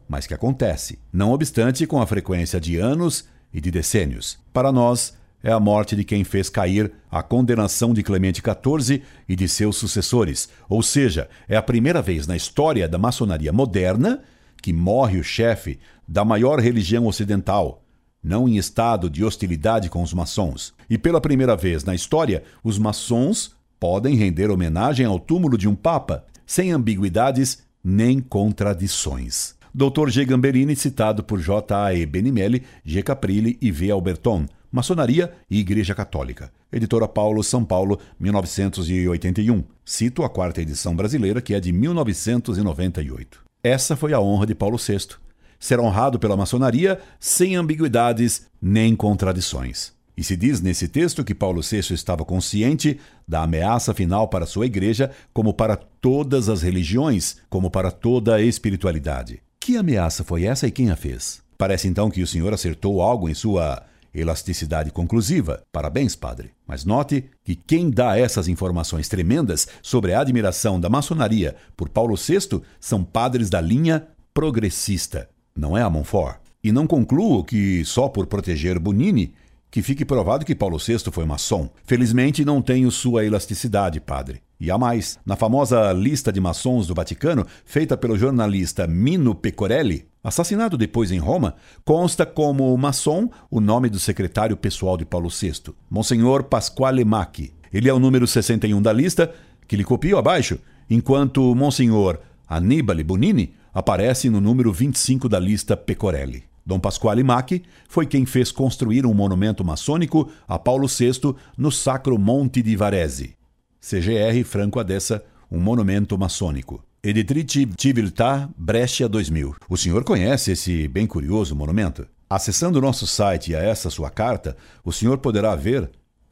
mas 0.07 0.25
que 0.25 0.33
acontece, 0.33 0.97
não 1.11 1.33
obstante 1.33 1.85
com 1.85 2.01
a 2.01 2.07
frequência 2.07 2.61
de 2.61 2.77
anos 2.77 3.27
e 3.53 3.59
de 3.59 3.69
decênios. 3.69 4.39
Para 4.53 4.71
nós, 4.71 5.17
é 5.43 5.51
a 5.51 5.59
morte 5.59 5.95
de 5.95 6.03
quem 6.03 6.23
fez 6.23 6.49
cair 6.49 6.91
a 7.09 7.23
condenação 7.23 7.93
de 7.93 8.03
Clemente 8.03 8.41
XIV 8.41 9.01
e 9.27 9.35
de 9.35 9.47
seus 9.47 9.77
sucessores, 9.77 10.49
ou 10.67 10.83
seja, 10.83 11.29
é 11.47 11.55
a 11.55 11.61
primeira 11.61 12.01
vez 12.01 12.27
na 12.27 12.35
história 12.35 12.87
da 12.87 12.97
maçonaria 12.97 13.53
moderna 13.53 14.21
que 14.61 14.73
morre 14.73 15.19
o 15.19 15.23
chefe 15.23 15.79
da 16.07 16.25
maior 16.25 16.59
religião 16.59 17.07
ocidental, 17.07 17.83
não 18.21 18.47
em 18.47 18.57
estado 18.57 19.09
de 19.09 19.23
hostilidade 19.23 19.89
com 19.89 20.03
os 20.03 20.13
maçons. 20.13 20.73
E 20.89 20.97
pela 20.97 21.21
primeira 21.21 21.55
vez 21.55 21.83
na 21.83 21.95
história, 21.95 22.43
os 22.63 22.77
maçons 22.77 23.55
podem 23.79 24.15
render 24.15 24.51
homenagem 24.51 25.05
ao 25.05 25.19
túmulo 25.19 25.57
de 25.57 25.67
um 25.67 25.75
papa, 25.75 26.25
sem 26.45 26.71
ambiguidades 26.71 27.63
nem 27.81 28.19
contradições. 28.19 29.55
Dr. 29.73 30.09
G. 30.09 30.25
Gamberini, 30.25 30.75
citado 30.75 31.23
por 31.23 31.39
J. 31.39 31.73
A. 31.73 32.05
Benimelli, 32.05 32.63
G. 32.83 33.01
Caprilli 33.01 33.57
e 33.61 33.71
V. 33.71 33.91
Alberton, 33.91 34.45
Maçonaria 34.71 35.33
e 35.49 35.59
Igreja 35.59 35.95
Católica. 35.95 36.51
Editora 36.71 37.07
Paulo, 37.07 37.43
São 37.43 37.65
Paulo, 37.65 37.99
1981. 38.19 39.63
Cito 39.83 40.23
a 40.23 40.29
quarta 40.29 40.61
edição 40.61 40.95
brasileira, 40.95 41.41
que 41.41 41.53
é 41.53 41.59
de 41.59 41.71
1998. 41.71 43.41
Essa 43.63 43.95
foi 43.95 44.13
a 44.13 44.19
honra 44.19 44.45
de 44.45 44.55
Paulo 44.55 44.77
VI 44.77 45.17
ser 45.59 45.79
honrado 45.79 46.17
pela 46.17 46.37
maçonaria 46.37 46.99
sem 47.19 47.55
ambiguidades 47.55 48.47
nem 48.61 48.95
contradições. 48.95 49.91
E 50.15 50.23
se 50.23 50.35
diz 50.35 50.61
nesse 50.61 50.87
texto 50.87 51.23
que 51.23 51.35
Paulo 51.35 51.61
VI 51.61 51.93
estava 51.93 52.25
consciente 52.25 52.99
da 53.27 53.43
ameaça 53.43 53.93
final 53.93 54.27
para 54.27 54.45
sua 54.45 54.65
igreja, 54.65 55.11
como 55.33 55.53
para 55.53 55.75
todas 55.75 56.49
as 56.49 56.61
religiões, 56.61 57.37
como 57.49 57.69
para 57.69 57.91
toda 57.91 58.35
a 58.35 58.41
espiritualidade. 58.41 59.41
Que 59.59 59.77
ameaça 59.77 60.23
foi 60.23 60.45
essa 60.45 60.67
e 60.67 60.71
quem 60.71 60.91
a 60.91 60.95
fez? 60.95 61.41
Parece 61.57 61.87
então 61.87 62.09
que 62.09 62.21
o 62.21 62.27
senhor 62.27 62.53
acertou 62.53 63.01
algo 63.01 63.29
em 63.29 63.33
sua 63.33 63.83
elasticidade 64.13 64.91
conclusiva. 64.91 65.63
Parabéns, 65.71 66.15
padre. 66.15 66.51
Mas 66.67 66.85
note 66.85 67.25
que 67.43 67.55
quem 67.55 67.89
dá 67.89 68.17
essas 68.17 68.47
informações 68.47 69.07
tremendas 69.07 69.67
sobre 69.81 70.13
a 70.13 70.21
admiração 70.21 70.79
da 70.79 70.89
maçonaria 70.89 71.55
por 71.75 71.89
Paulo 71.89 72.15
VI 72.15 72.61
são 72.79 73.03
padres 73.03 73.49
da 73.49 73.61
linha 73.61 74.07
progressista 74.33 75.29
não 75.59 75.77
é 75.77 75.81
a 75.81 75.89
Montfort. 75.89 76.37
E 76.63 76.71
não 76.71 76.87
concluo 76.87 77.43
que, 77.43 77.83
só 77.85 78.07
por 78.07 78.25
proteger 78.25 78.79
Bonini, 78.79 79.33
que 79.69 79.81
fique 79.81 80.05
provado 80.05 80.45
que 80.45 80.55
Paulo 80.55 80.77
VI 80.77 80.99
foi 81.11 81.25
maçom. 81.25 81.69
Felizmente 81.85 82.43
não 82.43 82.61
tenho 82.61 82.89
sua 82.89 83.25
elasticidade, 83.25 83.99
padre. 83.99 84.41
E 84.59 84.69
há 84.69 84.77
mais. 84.77 85.17
Na 85.25 85.37
famosa 85.37 85.93
lista 85.93 86.33
de 86.33 86.41
maçons 86.41 86.85
do 86.85 86.93
Vaticano, 86.93 87.45
feita 87.63 87.95
pelo 87.95 88.17
jornalista 88.17 88.85
Mino 88.85 89.33
Pecorelli, 89.33 90.05
assassinado 90.21 90.77
depois 90.77 91.11
em 91.11 91.17
Roma, 91.17 91.55
consta 91.85 92.25
como 92.25 92.77
maçom 92.77 93.29
o 93.49 93.61
nome 93.61 93.89
do 93.89 93.97
secretário 93.99 94.57
pessoal 94.57 94.97
de 94.97 95.05
Paulo 95.05 95.29
VI, 95.29 95.73
Monsenhor 95.89 96.43
Pasquale 96.43 97.05
Macchi. 97.05 97.53
Ele 97.71 97.87
é 97.87 97.93
o 97.93 97.99
número 97.99 98.27
61 98.27 98.81
da 98.81 98.91
lista, 98.91 99.33
que 99.65 99.77
lhe 99.77 99.83
copio 99.83 100.17
abaixo, 100.17 100.59
enquanto 100.89 101.55
Monsenhor 101.55 102.19
Annibale 102.47 103.03
Bonini 103.03 103.53
aparece 103.73 104.29
no 104.29 104.41
número 104.41 104.73
25 104.73 105.29
da 105.29 105.39
lista 105.39 105.77
Pecorelli. 105.77 106.43
Dom 106.65 106.79
Pasquale 106.79 107.23
Macchi 107.23 107.63
foi 107.87 108.05
quem 108.05 108.25
fez 108.25 108.51
construir 108.51 109.05
um 109.05 109.13
monumento 109.13 109.63
maçônico 109.63 110.29
a 110.47 110.59
Paulo 110.59 110.87
VI 110.87 111.33
no 111.57 111.71
Sacro 111.71 112.19
Monte 112.19 112.61
di 112.61 112.75
Varese. 112.75 113.38
CGR 113.81 114.43
Franco 114.43 114.79
Adessa, 114.79 115.23
um 115.49 115.59
monumento 115.59 116.17
maçônico. 116.17 116.83
Editrice 117.01 117.67
Civiltà 117.77 118.49
Brescia 118.57 119.07
2000. 119.07 119.55
O 119.69 119.77
senhor 119.77 120.03
conhece 120.03 120.51
esse 120.51 120.87
bem 120.87 121.07
curioso 121.07 121.55
monumento? 121.55 122.05
Acessando 122.29 122.77
o 122.77 122.81
nosso 122.81 123.07
site 123.07 123.51
e 123.51 123.55
a 123.55 123.59
essa 123.59 123.89
sua 123.89 124.09
carta, 124.09 124.55
o 124.83 124.91
senhor 124.91 125.17
poderá 125.17 125.55
ver 125.55 125.89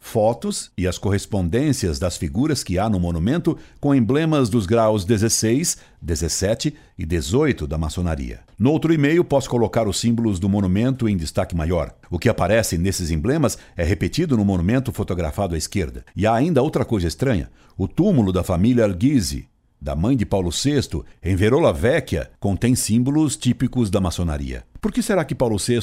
fotos 0.07 0.71
e 0.77 0.87
as 0.87 0.97
correspondências 0.97 1.99
das 1.99 2.17
figuras 2.17 2.63
que 2.63 2.79
há 2.79 2.89
no 2.89 2.99
monumento 2.99 3.57
com 3.79 3.93
emblemas 3.93 4.49
dos 4.49 4.65
graus 4.65 5.03
16, 5.03 5.77
17 6.01 6.73
e 6.97 7.05
18 7.05 7.67
da 7.67 7.77
maçonaria. 7.77 8.39
No 8.57 8.71
outro 8.71 8.93
e-mail, 8.93 9.23
posso 9.23 9.49
colocar 9.49 9.87
os 9.87 9.99
símbolos 9.99 10.39
do 10.39 10.47
monumento 10.47 11.09
em 11.09 11.17
destaque 11.17 11.55
maior. 11.55 11.93
O 12.09 12.17
que 12.17 12.29
aparece 12.29 12.77
nesses 12.77 13.11
emblemas 13.11 13.57
é 13.75 13.83
repetido 13.83 14.37
no 14.37 14.45
monumento 14.45 14.91
fotografado 14.91 15.53
à 15.53 15.57
esquerda. 15.57 16.05
E 16.15 16.25
há 16.25 16.33
ainda 16.33 16.63
outra 16.63 16.85
coisa 16.85 17.07
estranha: 17.07 17.51
o 17.77 17.87
túmulo 17.87 18.31
da 18.31 18.43
família 18.43 18.85
Alghisi, 18.85 19.47
da 19.79 19.95
mãe 19.95 20.17
de 20.17 20.25
Paulo 20.25 20.49
VI, 20.51 21.03
em 21.23 21.35
Verola 21.35 21.71
Vecchia, 21.71 22.29
contém 22.39 22.75
símbolos 22.75 23.37
típicos 23.37 23.89
da 23.89 24.01
maçonaria. 24.01 24.63
Por 24.81 24.91
que 24.91 25.01
será 25.01 25.23
que 25.23 25.35
Paulo 25.35 25.57
VI 25.57 25.79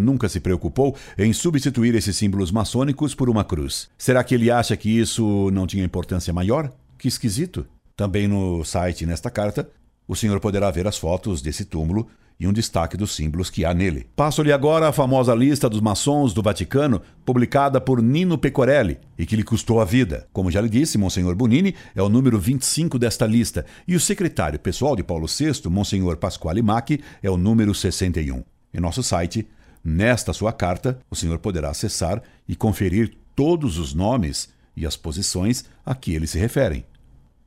nunca 0.00 0.28
se 0.28 0.40
preocupou 0.40 0.96
em 1.18 1.32
substituir 1.32 1.94
esses 1.94 2.16
símbolos 2.16 2.50
maçônicos 2.50 3.14
por 3.14 3.28
uma 3.28 3.44
cruz? 3.44 3.88
Será 3.96 4.22
que 4.22 4.34
ele 4.34 4.50
acha 4.50 4.76
que 4.76 4.88
isso 4.88 5.50
não 5.52 5.66
tinha 5.66 5.84
importância 5.84 6.32
maior? 6.32 6.72
Que 6.98 7.08
esquisito. 7.08 7.66
Também 7.96 8.26
no 8.26 8.64
site, 8.64 9.06
nesta 9.06 9.30
carta, 9.30 9.68
o 10.06 10.16
senhor 10.16 10.40
poderá 10.40 10.70
ver 10.70 10.86
as 10.86 10.96
fotos 10.98 11.40
desse 11.42 11.64
túmulo 11.64 12.08
e 12.38 12.46
um 12.46 12.52
destaque 12.52 12.96
dos 12.96 13.14
símbolos 13.14 13.50
que 13.50 13.64
há 13.64 13.72
nele. 13.72 14.06
Passo-lhe 14.16 14.52
agora 14.52 14.88
a 14.88 14.92
famosa 14.92 15.34
lista 15.34 15.68
dos 15.68 15.80
maçons 15.80 16.32
do 16.32 16.42
Vaticano, 16.42 17.00
publicada 17.24 17.80
por 17.80 18.02
Nino 18.02 18.36
Pecorelli, 18.36 18.98
e 19.18 19.24
que 19.24 19.36
lhe 19.36 19.42
custou 19.42 19.80
a 19.80 19.84
vida. 19.84 20.26
Como 20.32 20.50
já 20.50 20.60
lhe 20.60 20.68
disse, 20.68 20.98
Monsenhor 20.98 21.34
Bonini 21.34 21.74
é 21.94 22.02
o 22.02 22.08
número 22.08 22.38
25 22.38 22.98
desta 22.98 23.26
lista, 23.26 23.64
e 23.86 23.94
o 23.94 24.00
secretário 24.00 24.58
pessoal 24.58 24.96
de 24.96 25.02
Paulo 25.02 25.26
VI, 25.26 25.68
Monsenhor 25.68 26.16
Pasquale 26.16 26.62
Macchi, 26.62 27.00
é 27.22 27.30
o 27.30 27.36
número 27.36 27.74
61. 27.74 28.42
Em 28.74 28.80
nosso 28.80 29.02
site, 29.02 29.46
nesta 29.84 30.32
sua 30.32 30.52
carta, 30.52 30.98
o 31.10 31.16
senhor 31.16 31.38
poderá 31.38 31.70
acessar 31.70 32.22
e 32.48 32.56
conferir 32.56 33.14
todos 33.34 33.78
os 33.78 33.94
nomes 33.94 34.48
e 34.76 34.86
as 34.86 34.96
posições 34.96 35.64
a 35.84 35.94
que 35.94 36.14
eles 36.14 36.30
se 36.30 36.38
referem. 36.38 36.84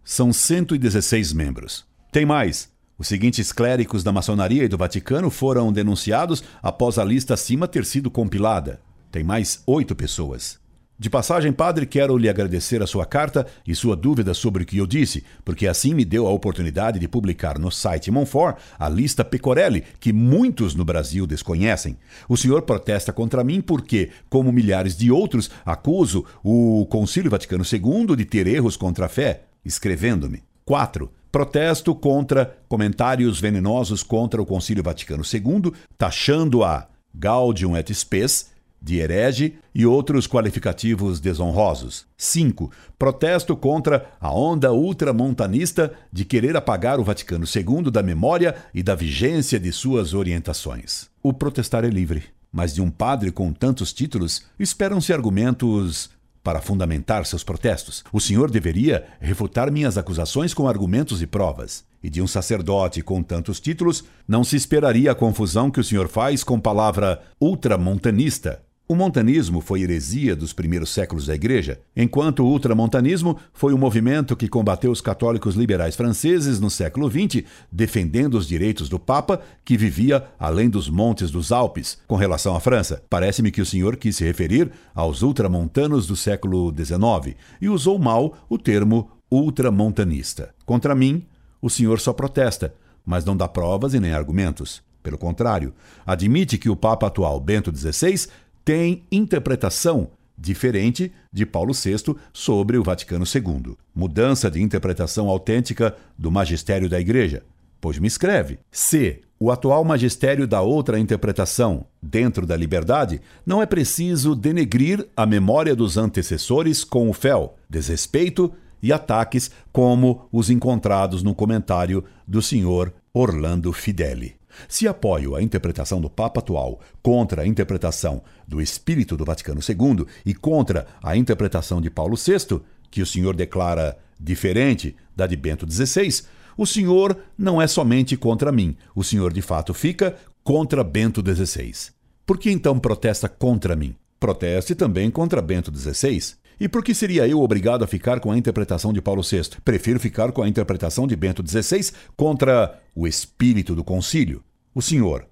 São 0.03 0.31
116 0.31 1.33
membros. 1.33 1.85
Tem 2.11 2.25
mais! 2.25 2.74
Os 2.97 3.07
seguintes 3.09 3.51
clérigos 3.51 4.03
da 4.03 4.11
maçonaria 4.11 4.63
e 4.63 4.69
do 4.69 4.77
Vaticano 4.77 5.29
foram 5.29 5.71
denunciados 5.71 6.43
após 6.63 6.97
a 6.97 7.03
lista 7.03 7.33
acima 7.33 7.67
ter 7.67 7.83
sido 7.83 8.09
compilada. 8.09 8.79
Tem 9.11 9.21
mais 9.21 9.61
oito 9.65 9.93
pessoas. 9.93 10.63
De 10.97 11.09
passagem, 11.09 11.51
padre, 11.51 11.85
quero 11.85 12.17
lhe 12.17 12.29
agradecer 12.29 12.81
a 12.81 12.87
sua 12.87 13.05
carta 13.05 13.45
e 13.67 13.75
sua 13.75 13.97
dúvida 13.97 14.33
sobre 14.33 14.63
o 14.63 14.65
que 14.65 14.77
eu 14.77 14.87
disse, 14.87 15.25
porque 15.43 15.67
assim 15.67 15.93
me 15.93 16.05
deu 16.05 16.25
a 16.25 16.31
oportunidade 16.31 16.97
de 16.97 17.05
publicar 17.05 17.59
no 17.59 17.69
site 17.69 18.09
Monfort 18.09 18.57
a 18.79 18.87
lista 18.87 19.25
Pecorelli, 19.25 19.83
que 19.99 20.13
muitos 20.13 20.73
no 20.73 20.85
Brasil 20.85 21.27
desconhecem. 21.27 21.97
O 22.29 22.37
senhor 22.37 22.61
protesta 22.61 23.11
contra 23.11 23.43
mim 23.43 23.59
porque, 23.59 24.09
como 24.29 24.53
milhares 24.53 24.95
de 24.95 25.11
outros, 25.11 25.51
acuso 25.65 26.23
o 26.41 26.85
Concílio 26.85 27.29
Vaticano 27.29 27.65
II 27.69 28.15
de 28.15 28.23
ter 28.23 28.47
erros 28.47 28.77
contra 28.77 29.07
a 29.07 29.09
fé, 29.09 29.41
escrevendo-me. 29.65 30.43
4. 30.63 31.11
Protesto 31.35 31.93
contra 31.93 32.57
comentários 32.65 33.41
venenosos 33.41 34.01
contra 34.01 34.41
o 34.41 34.45
Concílio 34.45 34.81
Vaticano 34.81 35.21
II, 35.21 35.73
taxando 35.97 36.63
a 36.63 36.87
Gaudium 37.13 37.75
et 37.75 37.93
Spes 37.93 38.51
de 38.81 38.99
herege 38.99 39.57
e 39.73 39.85
outros 39.85 40.27
qualificativos 40.27 41.19
desonrosos. 41.19 42.05
5. 42.15 42.71
Protesto 42.97 43.53
contra 43.53 44.13
a 44.17 44.33
onda 44.33 44.71
ultramontanista 44.71 45.91
de 46.09 46.23
querer 46.23 46.55
apagar 46.55 47.01
o 47.01 47.03
Vaticano 47.03 47.43
II 47.45 47.91
da 47.91 48.01
memória 48.01 48.55
e 48.73 48.81
da 48.81 48.95
vigência 48.95 49.59
de 49.59 49.73
suas 49.73 50.13
orientações. 50.13 51.09
O 51.21 51.33
protestar 51.33 51.83
é 51.83 51.89
livre, 51.89 52.23
mas 52.49 52.73
de 52.73 52.81
um 52.81 52.89
padre 52.89 53.29
com 53.29 53.51
tantos 53.51 53.91
títulos 53.91 54.45
esperam-se 54.57 55.11
argumentos 55.11 56.09
para 56.45 56.61
fundamentar 56.61 57.25
seus 57.25 57.43
protestos. 57.43 58.03
O 58.13 58.21
senhor 58.21 58.51
deveria 58.51 59.07
refutar 59.19 59.71
minhas 59.71 59.97
acusações 59.97 60.53
com 60.53 60.67
argumentos 60.67 61.19
e 61.19 61.25
provas. 61.25 61.83
E 62.03 62.09
de 62.09 62.21
um 62.21 62.27
sacerdote 62.27 63.01
com 63.01 63.23
tantos 63.23 63.59
títulos, 63.59 64.03
não 64.27 64.43
se 64.43 64.55
esperaria 64.55 65.11
a 65.11 65.15
confusão 65.15 65.71
que 65.71 65.79
o 65.79 65.83
senhor 65.83 66.07
faz 66.07 66.43
com 66.43 66.59
palavra 66.59 67.19
ultramontanista. 67.41 68.61
O 68.87 68.93
montanismo 68.93 69.61
foi 69.61 69.81
heresia 69.81 70.35
dos 70.35 70.53
primeiros 70.53 70.91
séculos 70.91 71.25
da 71.25 71.33
Igreja, 71.33 71.79
enquanto 71.97 72.41
o 72.41 72.47
ultramontanismo 72.47 73.35
foi 73.51 73.73
um 73.73 73.79
movimento 73.79 74.35
que 74.35 74.47
combateu 74.47 74.91
os 74.91 75.01
católicos 75.01 75.55
liberais 75.55 75.95
franceses 75.95 76.59
no 76.59 76.69
século 76.69 77.09
XX, 77.09 77.43
defendendo 77.71 78.35
os 78.35 78.47
direitos 78.47 78.87
do 78.87 78.99
Papa, 78.99 79.41
que 79.65 79.75
vivia 79.75 80.27
além 80.37 80.69
dos 80.69 80.87
montes 80.87 81.31
dos 81.31 81.51
Alpes. 81.51 81.97
Com 82.05 82.15
relação 82.15 82.55
à 82.55 82.59
França, 82.59 83.01
parece-me 83.09 83.49
que 83.49 83.61
o 83.61 83.65
senhor 83.65 83.97
quis 83.97 84.17
se 84.17 84.23
referir 84.23 84.71
aos 84.93 85.23
ultramontanos 85.23 86.05
do 86.05 86.15
século 86.15 86.71
XIX 86.71 87.35
e 87.59 87.67
usou 87.67 87.97
mal 87.97 88.37
o 88.47 88.59
termo 88.59 89.09
ultramontanista. 89.31 90.53
Contra 90.63 90.93
mim, 90.93 91.25
o 91.59 91.71
senhor 91.71 91.99
só 91.99 92.13
protesta, 92.13 92.75
mas 93.03 93.25
não 93.25 93.35
dá 93.35 93.47
provas 93.47 93.95
e 93.95 93.99
nem 93.99 94.11
argumentos. 94.11 94.85
Pelo 95.05 95.19
contrário, 95.19 95.71
admite 96.03 96.57
que 96.57 96.67
o 96.67 96.75
Papa 96.75 97.05
atual, 97.05 97.39
Bento 97.39 97.71
XVI, 97.71 98.27
tem 98.65 99.03
interpretação 99.11 100.09
diferente 100.35 101.13
de 101.31 101.45
Paulo 101.45 101.71
VI 101.73 102.15
sobre 102.33 102.77
o 102.77 102.83
Vaticano 102.83 103.23
II. 103.23 103.77
Mudança 103.93 104.49
de 104.49 104.61
interpretação 104.61 105.29
autêntica 105.29 105.95
do 106.17 106.31
magistério 106.31 106.89
da 106.89 106.99
Igreja. 106.99 107.43
Pois 107.79 107.99
me 107.99 108.07
escreve: 108.07 108.57
se 108.71 109.21
o 109.39 109.51
atual 109.51 109.85
magistério 109.85 110.47
dá 110.47 110.61
outra 110.61 110.99
interpretação 110.99 111.85
dentro 112.01 112.45
da 112.45 112.57
liberdade, 112.57 113.21
não 113.45 113.61
é 113.61 113.65
preciso 113.67 114.35
denegrir 114.35 115.07
a 115.15 115.25
memória 115.25 115.75
dos 115.75 115.95
antecessores 115.95 116.83
com 116.83 117.07
o 117.07 117.13
fel, 117.13 117.57
desrespeito 117.69 118.51
e 118.81 118.91
ataques 118.91 119.51
como 119.71 120.27
os 120.31 120.49
encontrados 120.49 121.21
no 121.21 121.35
comentário 121.35 122.03
do 122.27 122.41
senhor 122.41 122.91
Orlando 123.13 123.71
Fideli. 123.71 124.35
Se 124.67 124.87
apoio 124.87 125.35
a 125.35 125.41
interpretação 125.41 125.99
do 126.01 126.09
Papa 126.09 126.39
atual 126.39 126.79
contra 127.01 127.43
a 127.43 127.47
interpretação 127.47 128.21
do 128.47 128.61
Espírito 128.61 129.17
do 129.17 129.25
Vaticano 129.25 129.61
II 129.61 130.05
e 130.25 130.33
contra 130.33 130.87
a 131.01 131.15
interpretação 131.15 131.81
de 131.81 131.89
Paulo 131.89 132.15
VI, 132.15 132.61
que 132.89 133.01
o 133.01 133.05
senhor 133.05 133.35
declara 133.35 133.97
diferente 134.19 134.95
da 135.15 135.27
de 135.27 135.35
Bento 135.35 135.69
XVI, 135.69 136.23
o 136.57 136.65
senhor 136.65 137.17
não 137.37 137.61
é 137.61 137.67
somente 137.67 138.15
contra 138.15 138.51
mim, 138.51 138.77
o 138.95 139.03
senhor 139.03 139.33
de 139.33 139.41
fato 139.41 139.73
fica 139.73 140.15
contra 140.43 140.83
Bento 140.83 141.21
XVI. 141.21 141.91
Por 142.25 142.37
que 142.37 142.49
então 142.49 142.79
protesta 142.79 143.27
contra 143.27 143.75
mim? 143.75 143.95
Proteste 144.19 144.73
também 144.73 145.11
contra 145.11 145.41
Bento 145.41 145.75
XVI. 145.75 146.35
E 146.59 146.69
por 146.69 146.83
que 146.83 146.93
seria 146.93 147.27
eu 147.27 147.41
obrigado 147.41 147.83
a 147.83 147.87
ficar 147.87 148.19
com 148.19 148.31
a 148.31 148.37
interpretação 148.37 148.93
de 148.93 149.01
Paulo 149.01 149.21
VI? 149.21 149.61
Prefiro 149.63 149.99
ficar 149.99 150.31
com 150.31 150.41
a 150.41 150.47
interpretação 150.47 151.05
de 151.05 151.15
Bento 151.15 151.43
XVI 151.45 151.91
contra 152.15 152.79
o 152.95 153.05
espírito 153.05 153.75
do 153.75 153.83
concílio. 153.83 154.41
O 154.73 154.81
senhor 154.81 155.25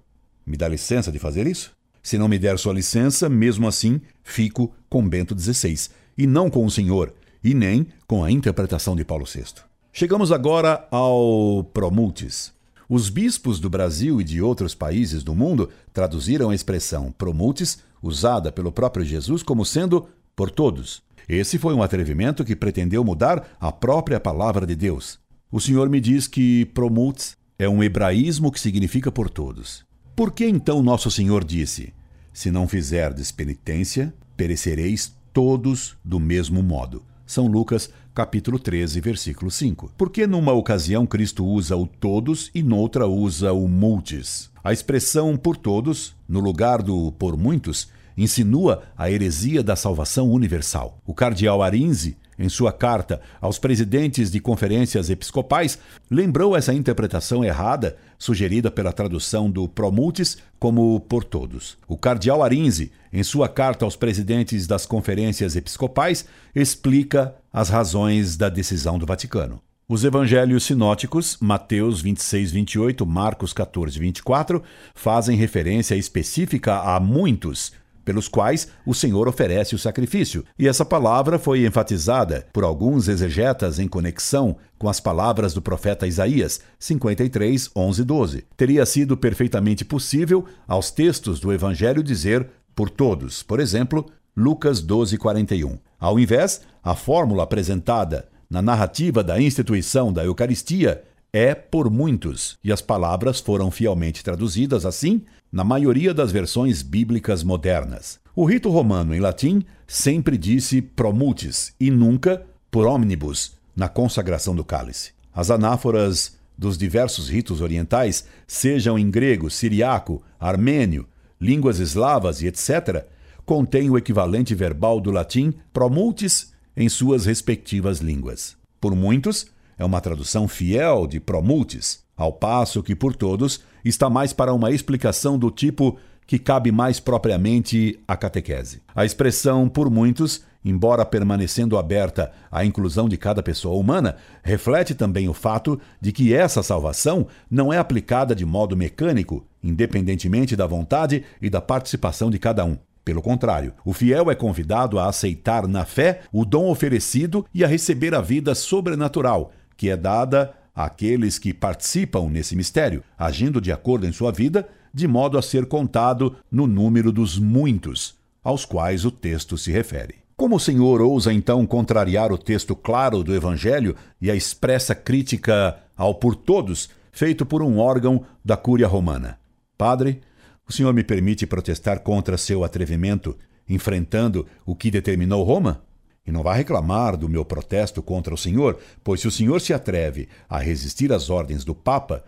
me 0.46 0.56
dá 0.56 0.68
licença 0.68 1.10
de 1.10 1.18
fazer 1.18 1.46
isso? 1.46 1.72
Se 2.02 2.18
não 2.18 2.28
me 2.28 2.38
der 2.38 2.58
sua 2.58 2.74
licença, 2.74 3.28
mesmo 3.30 3.66
assim, 3.66 4.00
fico 4.22 4.74
com 4.90 5.08
Bento 5.08 5.38
XVI, 5.38 5.88
e 6.18 6.26
não 6.26 6.50
com 6.50 6.66
o 6.66 6.70
senhor, 6.70 7.14
e 7.42 7.54
nem 7.54 7.86
com 8.06 8.22
a 8.22 8.30
interpretação 8.30 8.94
de 8.94 9.04
Paulo 9.04 9.24
VI. 9.24 9.62
Chegamos 9.90 10.30
agora 10.30 10.86
ao 10.90 11.64
Promultis. 11.72 12.52
Os 12.86 13.08
bispos 13.08 13.58
do 13.58 13.70
Brasil 13.70 14.20
e 14.20 14.24
de 14.24 14.42
outros 14.42 14.74
países 14.74 15.22
do 15.22 15.34
mundo 15.34 15.70
traduziram 15.92 16.50
a 16.50 16.54
expressão 16.54 17.10
Promultis, 17.12 17.78
usada 18.02 18.52
pelo 18.52 18.70
próprio 18.70 19.04
Jesus, 19.04 19.42
como 19.42 19.64
sendo 19.64 20.06
por 20.36 20.50
todos. 20.50 21.02
Esse 21.28 21.58
foi 21.58 21.74
um 21.74 21.82
atrevimento 21.82 22.44
que 22.44 22.54
pretendeu 22.54 23.02
mudar 23.02 23.56
a 23.58 23.72
própria 23.72 24.20
palavra 24.20 24.66
de 24.66 24.74
Deus. 24.74 25.18
O 25.50 25.60
Senhor 25.60 25.88
me 25.88 26.00
diz 26.00 26.26
que 26.26 26.66
promults 26.66 27.36
é 27.58 27.68
um 27.68 27.82
hebraísmo 27.82 28.50
que 28.50 28.60
significa 28.60 29.10
por 29.10 29.30
todos. 29.30 29.84
Por 30.14 30.32
que 30.32 30.46
então 30.46 30.82
nosso 30.82 31.10
Senhor 31.10 31.44
disse: 31.44 31.92
Se 32.32 32.50
não 32.50 32.68
fizerdes 32.68 33.32
penitência, 33.32 34.12
perecereis 34.36 35.14
todos 35.32 35.96
do 36.04 36.20
mesmo 36.20 36.62
modo? 36.62 37.02
São 37.26 37.46
Lucas, 37.46 37.90
capítulo 38.14 38.58
13, 38.58 39.00
versículo 39.00 39.50
5. 39.50 39.92
Por 39.96 40.10
que 40.10 40.26
numa 40.26 40.52
ocasião 40.52 41.06
Cristo 41.06 41.44
usa 41.44 41.74
o 41.74 41.86
todos 41.86 42.50
e 42.54 42.62
noutra 42.62 43.06
usa 43.06 43.52
o 43.52 43.66
multis? 43.66 44.50
A 44.62 44.72
expressão 44.72 45.36
por 45.36 45.56
todos, 45.56 46.14
no 46.28 46.40
lugar 46.40 46.82
do 46.82 47.12
por 47.12 47.36
muitos, 47.36 47.88
insinua 48.16 48.82
a 48.96 49.10
heresia 49.10 49.62
da 49.62 49.76
salvação 49.76 50.30
universal. 50.30 50.98
O 51.06 51.14
cardeal 51.14 51.62
Arinze, 51.62 52.16
em 52.38 52.48
sua 52.48 52.72
carta 52.72 53.20
aos 53.40 53.58
presidentes 53.58 54.30
de 54.30 54.40
conferências 54.40 55.10
episcopais, 55.10 55.78
lembrou 56.10 56.56
essa 56.56 56.74
interpretação 56.74 57.44
errada, 57.44 57.96
sugerida 58.18 58.70
pela 58.70 58.92
tradução 58.92 59.50
do 59.50 59.68
Promultis 59.68 60.38
como 60.58 60.98
por 61.00 61.24
todos. 61.24 61.76
O 61.86 61.96
cardeal 61.96 62.42
Arinze, 62.42 62.92
em 63.12 63.22
sua 63.22 63.48
carta 63.48 63.84
aos 63.84 63.96
presidentes 63.96 64.66
das 64.66 64.86
conferências 64.86 65.56
episcopais, 65.56 66.24
explica 66.54 67.34
as 67.52 67.68
razões 67.68 68.36
da 68.36 68.48
decisão 68.48 68.98
do 68.98 69.06
Vaticano. 69.06 69.60
Os 69.86 70.02
evangelhos 70.02 70.64
sinóticos, 70.64 71.36
Mateus 71.38 72.00
26, 72.00 72.52
28, 72.52 73.04
Marcos 73.04 73.52
14, 73.52 73.98
24, 73.98 74.62
fazem 74.94 75.36
referência 75.36 75.94
específica 75.94 76.78
a 76.78 76.98
muitos, 76.98 77.70
pelos 78.04 78.28
quais 78.28 78.68
o 78.84 78.94
Senhor 78.94 79.26
oferece 79.26 79.74
o 79.74 79.78
sacrifício. 79.78 80.44
E 80.58 80.68
essa 80.68 80.84
palavra 80.84 81.38
foi 81.38 81.66
enfatizada 81.66 82.46
por 82.52 82.64
alguns 82.64 83.08
exegetas 83.08 83.78
em 83.78 83.88
conexão 83.88 84.56
com 84.78 84.88
as 84.88 85.00
palavras 85.00 85.54
do 85.54 85.62
profeta 85.62 86.06
Isaías 86.06 86.60
53, 86.78 87.70
11 87.74 88.04
12. 88.04 88.44
Teria 88.56 88.84
sido 88.84 89.16
perfeitamente 89.16 89.84
possível 89.84 90.44
aos 90.68 90.90
textos 90.90 91.40
do 91.40 91.52
Evangelho 91.52 92.02
dizer 92.02 92.48
por 92.74 92.90
todos, 92.90 93.42
por 93.42 93.60
exemplo, 93.60 94.04
Lucas 94.36 94.80
12, 94.80 95.16
41. 95.16 95.78
Ao 95.98 96.18
invés, 96.18 96.62
a 96.82 96.94
fórmula 96.94 97.44
apresentada 97.44 98.28
na 98.50 98.60
narrativa 98.60 99.22
da 99.22 99.40
instituição 99.40 100.12
da 100.12 100.24
Eucaristia 100.24 101.04
é 101.32 101.54
por 101.54 101.90
muitos, 101.90 102.56
e 102.62 102.72
as 102.72 102.80
palavras 102.80 103.40
foram 103.40 103.70
fielmente 103.70 104.22
traduzidas 104.22 104.86
assim 104.86 105.22
na 105.54 105.62
maioria 105.62 106.12
das 106.12 106.32
versões 106.32 106.82
bíblicas 106.82 107.44
modernas. 107.44 108.18
O 108.34 108.44
rito 108.44 108.68
romano 108.68 109.14
em 109.14 109.20
latim 109.20 109.62
sempre 109.86 110.36
disse 110.36 110.82
promultis 110.82 111.72
e 111.78 111.92
nunca 111.92 112.44
por 112.72 112.88
omnibus 112.88 113.52
na 113.76 113.88
consagração 113.88 114.52
do 114.52 114.64
cálice. 114.64 115.12
As 115.32 115.52
anáforas 115.52 116.36
dos 116.58 116.76
diversos 116.76 117.28
ritos 117.28 117.60
orientais, 117.60 118.24
sejam 118.48 118.98
em 118.98 119.08
grego, 119.08 119.48
siriaco, 119.48 120.20
armênio, 120.40 121.06
línguas 121.40 121.78
eslavas 121.78 122.42
e 122.42 122.48
etc., 122.48 123.04
contêm 123.46 123.88
o 123.88 123.96
equivalente 123.96 124.56
verbal 124.56 125.00
do 125.00 125.12
latim 125.12 125.54
promultis 125.72 126.52
em 126.76 126.88
suas 126.88 127.26
respectivas 127.26 127.98
línguas. 128.00 128.56
Por 128.80 128.96
muitos, 128.96 129.46
é 129.78 129.84
uma 129.84 130.00
tradução 130.00 130.48
fiel 130.48 131.06
de 131.06 131.20
promultis, 131.20 132.03
ao 132.16 132.32
passo 132.32 132.82
que 132.82 132.94
por 132.94 133.14
todos 133.14 133.60
está 133.84 134.08
mais 134.08 134.32
para 134.32 134.52
uma 134.52 134.70
explicação 134.70 135.38
do 135.38 135.50
tipo 135.50 135.98
que 136.26 136.38
cabe 136.38 136.72
mais 136.72 136.98
propriamente 136.98 138.00
à 138.08 138.16
catequese. 138.16 138.82
A 138.94 139.04
expressão 139.04 139.68
por 139.68 139.90
muitos, 139.90 140.42
embora 140.64 141.04
permanecendo 141.04 141.76
aberta 141.76 142.32
à 142.50 142.64
inclusão 142.64 143.08
de 143.08 143.16
cada 143.16 143.42
pessoa 143.42 143.78
humana, 143.78 144.16
reflete 144.42 144.94
também 144.94 145.28
o 145.28 145.34
fato 145.34 145.78
de 146.00 146.12
que 146.12 146.32
essa 146.32 146.62
salvação 146.62 147.26
não 147.50 147.72
é 147.72 147.78
aplicada 147.78 148.34
de 148.34 148.46
modo 148.46 148.76
mecânico, 148.76 149.46
independentemente 149.62 150.56
da 150.56 150.66
vontade 150.66 151.24
e 151.42 151.50
da 151.50 151.60
participação 151.60 152.30
de 152.30 152.38
cada 152.38 152.64
um. 152.64 152.78
Pelo 153.04 153.20
contrário, 153.20 153.74
o 153.84 153.92
fiel 153.92 154.30
é 154.30 154.34
convidado 154.34 154.98
a 154.98 155.08
aceitar 155.08 155.68
na 155.68 155.84
fé 155.84 156.22
o 156.32 156.42
dom 156.42 156.70
oferecido 156.70 157.44
e 157.52 157.62
a 157.62 157.68
receber 157.68 158.14
a 158.14 158.22
vida 158.22 158.54
sobrenatural, 158.54 159.52
que 159.76 159.90
é 159.90 159.96
dada 159.96 160.54
àqueles 160.74 161.38
que 161.38 161.54
participam 161.54 162.28
nesse 162.28 162.56
mistério, 162.56 163.02
agindo 163.16 163.60
de 163.60 163.70
acordo 163.70 164.06
em 164.06 164.12
sua 164.12 164.32
vida, 164.32 164.68
de 164.92 165.06
modo 165.06 165.38
a 165.38 165.42
ser 165.42 165.66
contado 165.66 166.36
no 166.50 166.66
número 166.66 167.12
dos 167.12 167.38
muitos 167.38 168.16
aos 168.42 168.64
quais 168.64 169.04
o 169.04 169.10
texto 169.10 169.56
se 169.56 169.72
refere. 169.72 170.16
Como 170.36 170.56
o 170.56 170.60
Senhor 170.60 171.00
ousa 171.00 171.32
então 171.32 171.64
contrariar 171.64 172.32
o 172.32 172.38
texto 172.38 172.74
claro 172.74 173.22
do 173.22 173.34
Evangelho 173.34 173.96
e 174.20 174.30
a 174.30 174.34
expressa 174.34 174.94
crítica 174.94 175.78
ao 175.96 176.14
por 176.16 176.34
todos 176.34 176.90
feito 177.12 177.46
por 177.46 177.62
um 177.62 177.78
órgão 177.78 178.24
da 178.44 178.56
Cúria 178.56 178.88
Romana? 178.88 179.38
Padre, 179.78 180.20
o 180.68 180.72
Senhor 180.72 180.92
me 180.92 181.04
permite 181.04 181.46
protestar 181.46 182.00
contra 182.00 182.36
seu 182.36 182.64
atrevimento, 182.64 183.36
enfrentando 183.68 184.46
o 184.66 184.74
que 184.74 184.90
determinou 184.90 185.44
Roma? 185.44 185.82
E 186.26 186.32
não 186.32 186.42
vá 186.42 186.54
reclamar 186.54 187.16
do 187.16 187.28
meu 187.28 187.44
protesto 187.44 188.02
contra 188.02 188.32
o 188.32 188.38
senhor, 188.38 188.78
pois 189.02 189.20
se 189.20 189.28
o 189.28 189.30
senhor 189.30 189.60
se 189.60 189.74
atreve 189.74 190.28
a 190.48 190.58
resistir 190.58 191.12
às 191.12 191.28
ordens 191.28 191.64
do 191.64 191.74
Papa, 191.74 192.24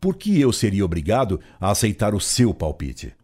por 0.00 0.16
que 0.16 0.40
eu 0.40 0.52
seria 0.52 0.84
obrigado 0.84 1.40
a 1.60 1.70
aceitar 1.70 2.14
o 2.14 2.20
seu 2.20 2.54
palpite? 2.54 3.14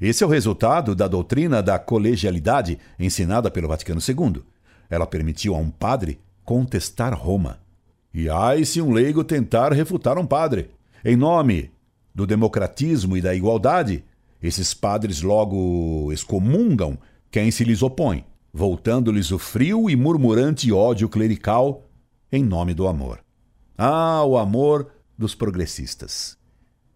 Esse 0.00 0.24
é 0.24 0.26
o 0.26 0.30
resultado 0.30 0.94
da 0.94 1.06
doutrina 1.06 1.62
da 1.62 1.78
colegialidade 1.78 2.78
ensinada 2.98 3.50
pelo 3.50 3.68
Vaticano 3.68 4.00
II. 4.00 4.42
Ela 4.88 5.06
permitiu 5.06 5.54
a 5.54 5.58
um 5.58 5.70
padre 5.70 6.20
contestar 6.44 7.14
Roma. 7.14 7.58
E 8.12 8.28
ai 8.28 8.64
se 8.64 8.80
um 8.80 8.92
leigo 8.92 9.24
tentar 9.24 9.72
refutar 9.72 10.18
um 10.18 10.26
padre. 10.26 10.70
Em 11.04 11.16
nome 11.16 11.70
do 12.14 12.26
democratismo 12.26 13.16
e 13.16 13.20
da 13.20 13.34
igualdade, 13.34 14.04
esses 14.42 14.72
padres 14.72 15.22
logo 15.22 16.10
excomungam 16.12 16.98
quem 17.30 17.50
se 17.50 17.64
lhes 17.64 17.82
opõe 17.82 18.24
voltando-lhes 18.56 19.32
o 19.32 19.38
frio 19.38 19.90
e 19.90 19.94
murmurante 19.94 20.72
ódio 20.72 21.10
clerical 21.10 21.84
em 22.32 22.42
nome 22.42 22.72
do 22.72 22.88
amor. 22.88 23.20
Ah, 23.76 24.24
o 24.24 24.38
amor 24.38 24.90
dos 25.16 25.34
progressistas. 25.34 26.38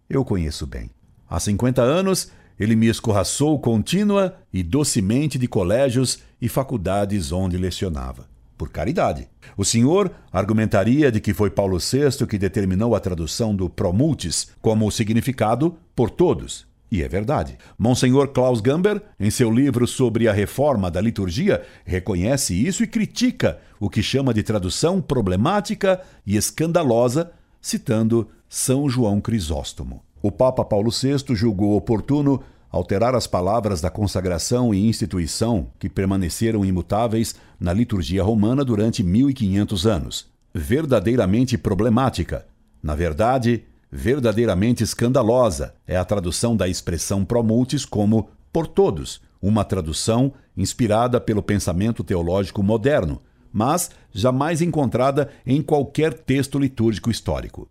Eu 0.08 0.24
conheço 0.24 0.66
bem. 0.66 0.88
Há 1.28 1.38
50 1.38 1.82
anos, 1.82 2.32
ele 2.58 2.74
me 2.74 2.86
escorraçou 2.86 3.58
contínua 3.58 4.38
e 4.50 4.62
docemente 4.62 5.38
de 5.38 5.46
colégios 5.46 6.20
e 6.40 6.48
faculdades 6.48 7.30
onde 7.30 7.58
lecionava. 7.58 8.26
Por 8.56 8.70
caridade. 8.70 9.28
O 9.54 9.62
senhor 9.62 10.10
argumentaria 10.32 11.12
de 11.12 11.20
que 11.20 11.34
foi 11.34 11.50
Paulo 11.50 11.78
VI 11.78 12.26
que 12.26 12.38
determinou 12.38 12.94
a 12.94 13.00
tradução 13.00 13.54
do 13.54 13.68
promultis 13.68 14.48
como 14.62 14.86
o 14.86 14.90
significado 14.90 15.76
por 15.94 16.08
todos, 16.08 16.66
e 16.90 17.02
é 17.02 17.08
verdade. 17.08 17.56
Monsenhor 17.78 18.28
Klaus 18.28 18.60
Gamber, 18.60 19.00
em 19.18 19.30
seu 19.30 19.50
livro 19.50 19.86
sobre 19.86 20.28
a 20.28 20.32
reforma 20.32 20.90
da 20.90 21.00
liturgia, 21.00 21.62
reconhece 21.84 22.54
isso 22.54 22.82
e 22.82 22.86
critica 22.86 23.60
o 23.78 23.88
que 23.88 24.02
chama 24.02 24.34
de 24.34 24.42
tradução 24.42 25.00
problemática 25.00 26.00
e 26.26 26.36
escandalosa, 26.36 27.30
citando 27.60 28.28
São 28.48 28.88
João 28.88 29.20
Crisóstomo. 29.20 30.02
O 30.20 30.32
Papa 30.32 30.64
Paulo 30.64 30.90
VI 30.90 31.34
julgou 31.34 31.76
oportuno 31.76 32.42
alterar 32.70 33.14
as 33.14 33.26
palavras 33.26 33.80
da 33.80 33.90
consagração 33.90 34.74
e 34.74 34.86
instituição 34.86 35.68
que 35.78 35.88
permaneceram 35.88 36.64
imutáveis 36.64 37.34
na 37.58 37.72
liturgia 37.72 38.22
romana 38.22 38.64
durante 38.64 39.02
1500 39.02 39.86
anos. 39.86 40.26
Verdadeiramente 40.52 41.56
problemática. 41.56 42.46
Na 42.82 42.94
verdade, 42.94 43.64
verdadeiramente 43.90 44.84
escandalosa 44.84 45.74
é 45.86 45.96
a 45.96 46.04
tradução 46.04 46.56
da 46.56 46.68
expressão 46.68 47.24
promultis 47.24 47.84
como 47.84 48.30
por 48.52 48.66
todos, 48.66 49.20
uma 49.40 49.64
tradução 49.64 50.32
inspirada 50.56 51.20
pelo 51.20 51.42
pensamento 51.42 52.04
teológico 52.04 52.62
moderno, 52.62 53.22
mas 53.52 53.90
jamais 54.12 54.60
encontrada 54.60 55.30
em 55.44 55.62
qualquer 55.62 56.14
texto 56.14 56.58
litúrgico 56.58 57.10
histórico. 57.10 57.68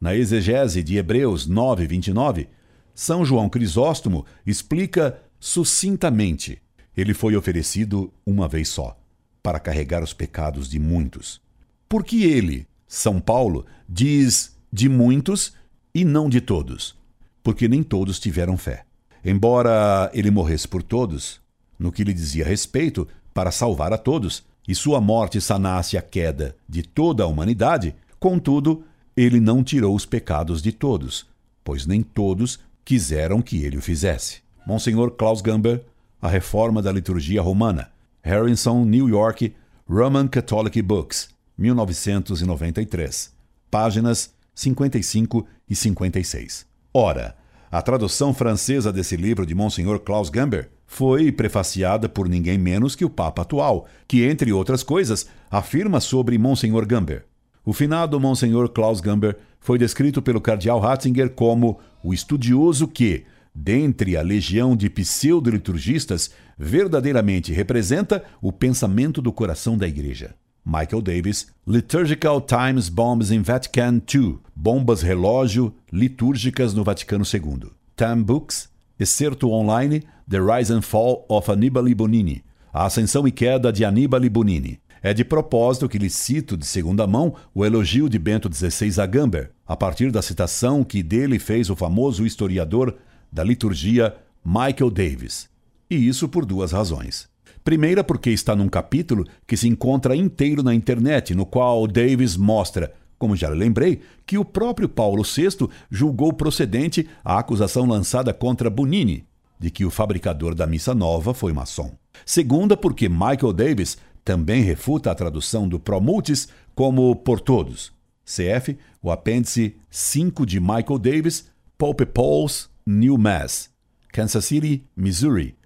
Na 0.00 0.16
exegese 0.16 0.82
de 0.82 0.96
Hebreus 0.96 1.46
9, 1.46 1.86
29, 1.86 2.48
São 2.94 3.24
João 3.24 3.48
Crisóstomo 3.48 4.26
explica 4.44 5.20
sucintamente: 5.38 6.60
ele 6.96 7.14
foi 7.14 7.36
oferecido 7.36 8.12
uma 8.26 8.48
vez 8.48 8.68
só, 8.68 8.98
para 9.42 9.60
carregar 9.60 10.02
os 10.02 10.12
pecados 10.12 10.68
de 10.68 10.78
muitos. 10.78 11.40
Porque 11.88 12.24
ele, 12.24 12.66
São 12.86 13.20
Paulo, 13.20 13.66
diz 13.88 14.51
de 14.72 14.88
muitos 14.88 15.52
e 15.94 16.04
não 16.04 16.28
de 16.28 16.40
todos, 16.40 16.96
porque 17.42 17.68
nem 17.68 17.82
todos 17.82 18.18
tiveram 18.18 18.56
fé. 18.56 18.84
Embora 19.24 20.10
ele 20.14 20.30
morresse 20.30 20.66
por 20.66 20.82
todos, 20.82 21.40
no 21.78 21.92
que 21.92 22.02
lhe 22.02 22.14
dizia 22.14 22.44
respeito, 22.44 23.06
para 23.34 23.50
salvar 23.50 23.92
a 23.92 23.98
todos, 23.98 24.44
e 24.66 24.74
sua 24.74 25.00
morte 25.00 25.40
sanasse 25.40 25.98
a 25.98 26.02
queda 26.02 26.56
de 26.68 26.82
toda 26.82 27.24
a 27.24 27.26
humanidade, 27.26 27.94
contudo, 28.18 28.84
ele 29.16 29.40
não 29.40 29.62
tirou 29.62 29.94
os 29.94 30.06
pecados 30.06 30.62
de 30.62 30.72
todos, 30.72 31.26
pois 31.62 31.86
nem 31.86 32.02
todos 32.02 32.58
quiseram 32.84 33.42
que 33.42 33.64
ele 33.64 33.76
o 33.76 33.82
fizesse. 33.82 34.40
Monsenhor 34.66 35.10
Klaus 35.12 35.40
Gamber, 35.40 35.84
A 36.20 36.28
Reforma 36.28 36.80
da 36.80 36.92
Liturgia 36.92 37.42
Romana, 37.42 37.90
Harrison, 38.22 38.84
New 38.84 39.08
York, 39.08 39.54
Roman 39.88 40.28
Catholic 40.28 40.80
Books, 40.80 41.28
1993. 41.58 43.32
Páginas 43.70 44.32
55 44.54 45.46
e 45.68 45.74
56. 45.74 46.66
Ora, 46.92 47.36
A 47.74 47.80
tradução 47.80 48.34
francesa 48.34 48.92
desse 48.92 49.16
livro 49.16 49.46
de 49.46 49.54
Monsenhor 49.54 49.98
Klaus 50.00 50.28
Gamber 50.28 50.68
foi 50.86 51.32
prefaciada 51.32 52.06
por 52.06 52.28
ninguém 52.28 52.58
menos 52.58 52.94
que 52.94 53.02
o 53.02 53.08
Papa 53.08 53.40
atual, 53.40 53.88
que, 54.06 54.22
entre 54.24 54.52
outras 54.52 54.82
coisas, 54.82 55.26
afirma 55.50 55.98
sobre 55.98 56.36
Monsenhor 56.36 56.86
Gamber. 56.86 57.24
O 57.64 57.72
finado 57.72 58.20
Monsenhor 58.20 58.68
Klaus 58.68 59.00
Gamber 59.00 59.38
foi 59.58 59.78
descrito 59.78 60.20
pelo 60.20 60.38
cardeal 60.38 60.80
Ratzinger 60.80 61.30
como 61.30 61.80
o 62.04 62.12
estudioso 62.12 62.86
que, 62.86 63.24
dentre 63.54 64.18
a 64.18 64.22
legião 64.22 64.76
de 64.76 64.90
pseudo-liturgistas, 64.90 66.30
verdadeiramente 66.58 67.54
representa 67.54 68.22
o 68.42 68.52
pensamento 68.52 69.22
do 69.22 69.32
coração 69.32 69.78
da 69.78 69.88
Igreja. 69.88 70.34
Michael 70.64 71.02
Davis, 71.02 71.48
Liturgical 71.66 72.40
Times 72.40 72.88
Bombs 72.88 73.30
in 73.30 73.42
Vatican 73.42 74.00
II, 74.12 74.38
Bombas 74.54 75.02
Relógio 75.02 75.74
Litúrgicas 75.92 76.72
no 76.72 76.84
Vaticano 76.84 77.24
II. 77.24 77.70
Time 77.96 78.22
Books, 78.22 78.68
excerto 78.98 79.50
online 79.50 80.02
The 80.28 80.38
Rise 80.38 80.72
and 80.72 80.82
Fall 80.82 81.26
of 81.28 81.50
Annibale 81.50 81.94
Bonini, 81.94 82.44
A 82.72 82.86
Ascensão 82.86 83.26
e 83.26 83.32
Queda 83.32 83.72
de 83.72 83.84
Annibale 83.84 84.30
Bonini. 84.30 84.80
É 85.02 85.12
de 85.12 85.24
propósito 85.24 85.88
que 85.88 85.98
lhe 85.98 86.08
cito 86.08 86.56
de 86.56 86.64
segunda 86.64 87.08
mão 87.08 87.34
o 87.52 87.64
elogio 87.64 88.08
de 88.08 88.20
Bento 88.20 88.48
XVI 88.52 89.00
a 89.00 89.06
Gamber, 89.06 89.50
a 89.66 89.76
partir 89.76 90.12
da 90.12 90.22
citação 90.22 90.84
que 90.84 91.02
dele 91.02 91.40
fez 91.40 91.70
o 91.70 91.76
famoso 91.76 92.24
historiador 92.24 92.96
da 93.32 93.42
liturgia 93.42 94.14
Michael 94.44 94.90
Davis. 94.90 95.48
E 95.90 95.96
isso 95.96 96.28
por 96.28 96.46
duas 96.46 96.70
razões. 96.70 97.31
Primeira, 97.64 98.02
porque 98.02 98.30
está 98.30 98.56
num 98.56 98.68
capítulo 98.68 99.24
que 99.46 99.56
se 99.56 99.68
encontra 99.68 100.16
inteiro 100.16 100.62
na 100.62 100.74
internet, 100.74 101.34
no 101.34 101.46
qual 101.46 101.86
Davis 101.86 102.36
mostra, 102.36 102.92
como 103.18 103.36
já 103.36 103.48
lembrei, 103.48 104.00
que 104.26 104.36
o 104.36 104.44
próprio 104.44 104.88
Paulo 104.88 105.22
VI 105.22 105.68
julgou 105.90 106.32
procedente 106.32 107.08
a 107.24 107.38
acusação 107.38 107.86
lançada 107.86 108.34
contra 108.34 108.68
Bonini, 108.68 109.24
de 109.58 109.70
que 109.70 109.84
o 109.84 109.90
fabricador 109.90 110.54
da 110.54 110.66
missa 110.66 110.92
nova 110.92 111.32
foi 111.32 111.52
maçom. 111.52 111.92
Segunda, 112.26 112.76
porque 112.76 113.08
Michael 113.08 113.52
Davis 113.52 113.96
também 114.24 114.62
refuta 114.62 115.10
a 115.10 115.14
tradução 115.14 115.68
do 115.68 115.78
Promultis 115.78 116.48
como 116.74 117.14
por 117.14 117.40
todos. 117.40 117.92
CF, 118.24 118.76
o 119.00 119.10
apêndice 119.10 119.76
5 119.90 120.46
de 120.46 120.58
Michael 120.60 120.98
Davis, 120.98 121.48
Pope 121.76 122.06
Paul's 122.06 122.70
New 122.86 123.18
Mass, 123.18 123.70
Kansas 124.12 124.44
City, 124.44 124.84
Missouri, 124.96 125.56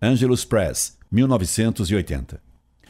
Angelus 0.00 0.44
Press, 0.44 0.93
1980. 1.14 2.40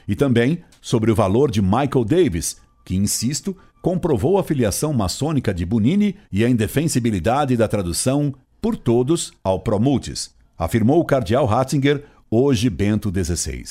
E 0.09 0.17
também 0.17 0.65
sobre 0.81 1.11
o 1.11 1.15
valor 1.15 1.51
de 1.51 1.63
Michael 1.63 2.05
Davis, 2.05 2.57
que, 2.85 2.97
insisto, 2.97 3.57
comprovou 3.83 4.39
a 4.39 4.45
filiação 4.45 4.93
maçônica 4.93 5.53
de 5.53 5.65
Bunini 5.65 6.17
e 6.33 6.45
a 6.45 6.49
indefensibilidade 6.49 7.57
da 7.57 7.69
tradução 7.69 8.35
por 8.61 8.77
todos 8.77 9.33
ao 9.45 9.61
Promultis, 9.61 10.35
afirmou 10.57 11.01
o 11.01 11.05
cardeal 11.05 11.45
Ratzinger, 11.45 12.05
hoje 12.31 12.71
Bento 12.71 13.13
XVI. 13.13 13.63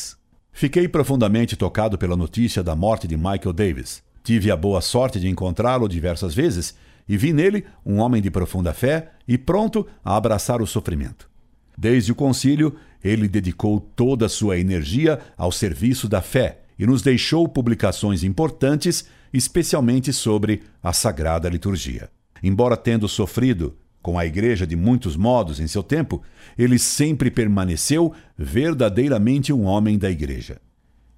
Fiquei 0.51 0.87
profundamente 0.87 1.55
tocado 1.55 1.97
pela 1.97 2.15
notícia 2.15 2.61
da 2.61 2.75
morte 2.75 3.07
de 3.07 3.17
Michael 3.17 3.53
Davis. 3.53 4.03
Tive 4.23 4.51
a 4.51 4.55
boa 4.55 4.81
sorte 4.81 5.19
de 5.19 5.27
encontrá-lo 5.27 5.89
diversas 5.89 6.35
vezes 6.35 6.75
e 7.09 7.17
vi 7.17 7.33
nele 7.33 7.65
um 7.83 7.97
homem 7.97 8.21
de 8.21 8.29
profunda 8.29 8.71
fé 8.71 9.11
e 9.27 9.35
pronto 9.35 9.85
a 10.05 10.15
abraçar 10.15 10.61
o 10.61 10.67
sofrimento. 10.67 11.27
Desde 11.75 12.11
o 12.11 12.15
concílio, 12.15 12.75
ele 13.03 13.27
dedicou 13.27 13.79
toda 13.79 14.27
a 14.27 14.29
sua 14.29 14.57
energia 14.57 15.19
ao 15.37 15.51
serviço 15.51 16.07
da 16.07 16.21
fé 16.21 16.59
e 16.77 16.85
nos 16.85 17.01
deixou 17.01 17.47
publicações 17.47 18.23
importantes, 18.23 19.05
especialmente 19.31 20.13
sobre 20.13 20.63
a 20.81 20.93
Sagrada 20.93 21.49
Liturgia. 21.49 22.09
Embora 22.41 22.77
tendo 22.77 23.07
sofrido 23.07 23.75
com 24.01 24.17
a 24.19 24.25
igreja 24.25 24.67
de 24.67 24.75
muitos 24.75 25.15
modos 25.15 25.59
em 25.59 25.67
seu 25.67 25.81
tempo, 25.81 26.21
ele 26.57 26.77
sempre 26.77 27.31
permaneceu 27.31 28.13
verdadeiramente 28.37 29.53
um 29.53 29.63
homem 29.63 29.97
da 29.97 30.11
igreja. 30.11 30.59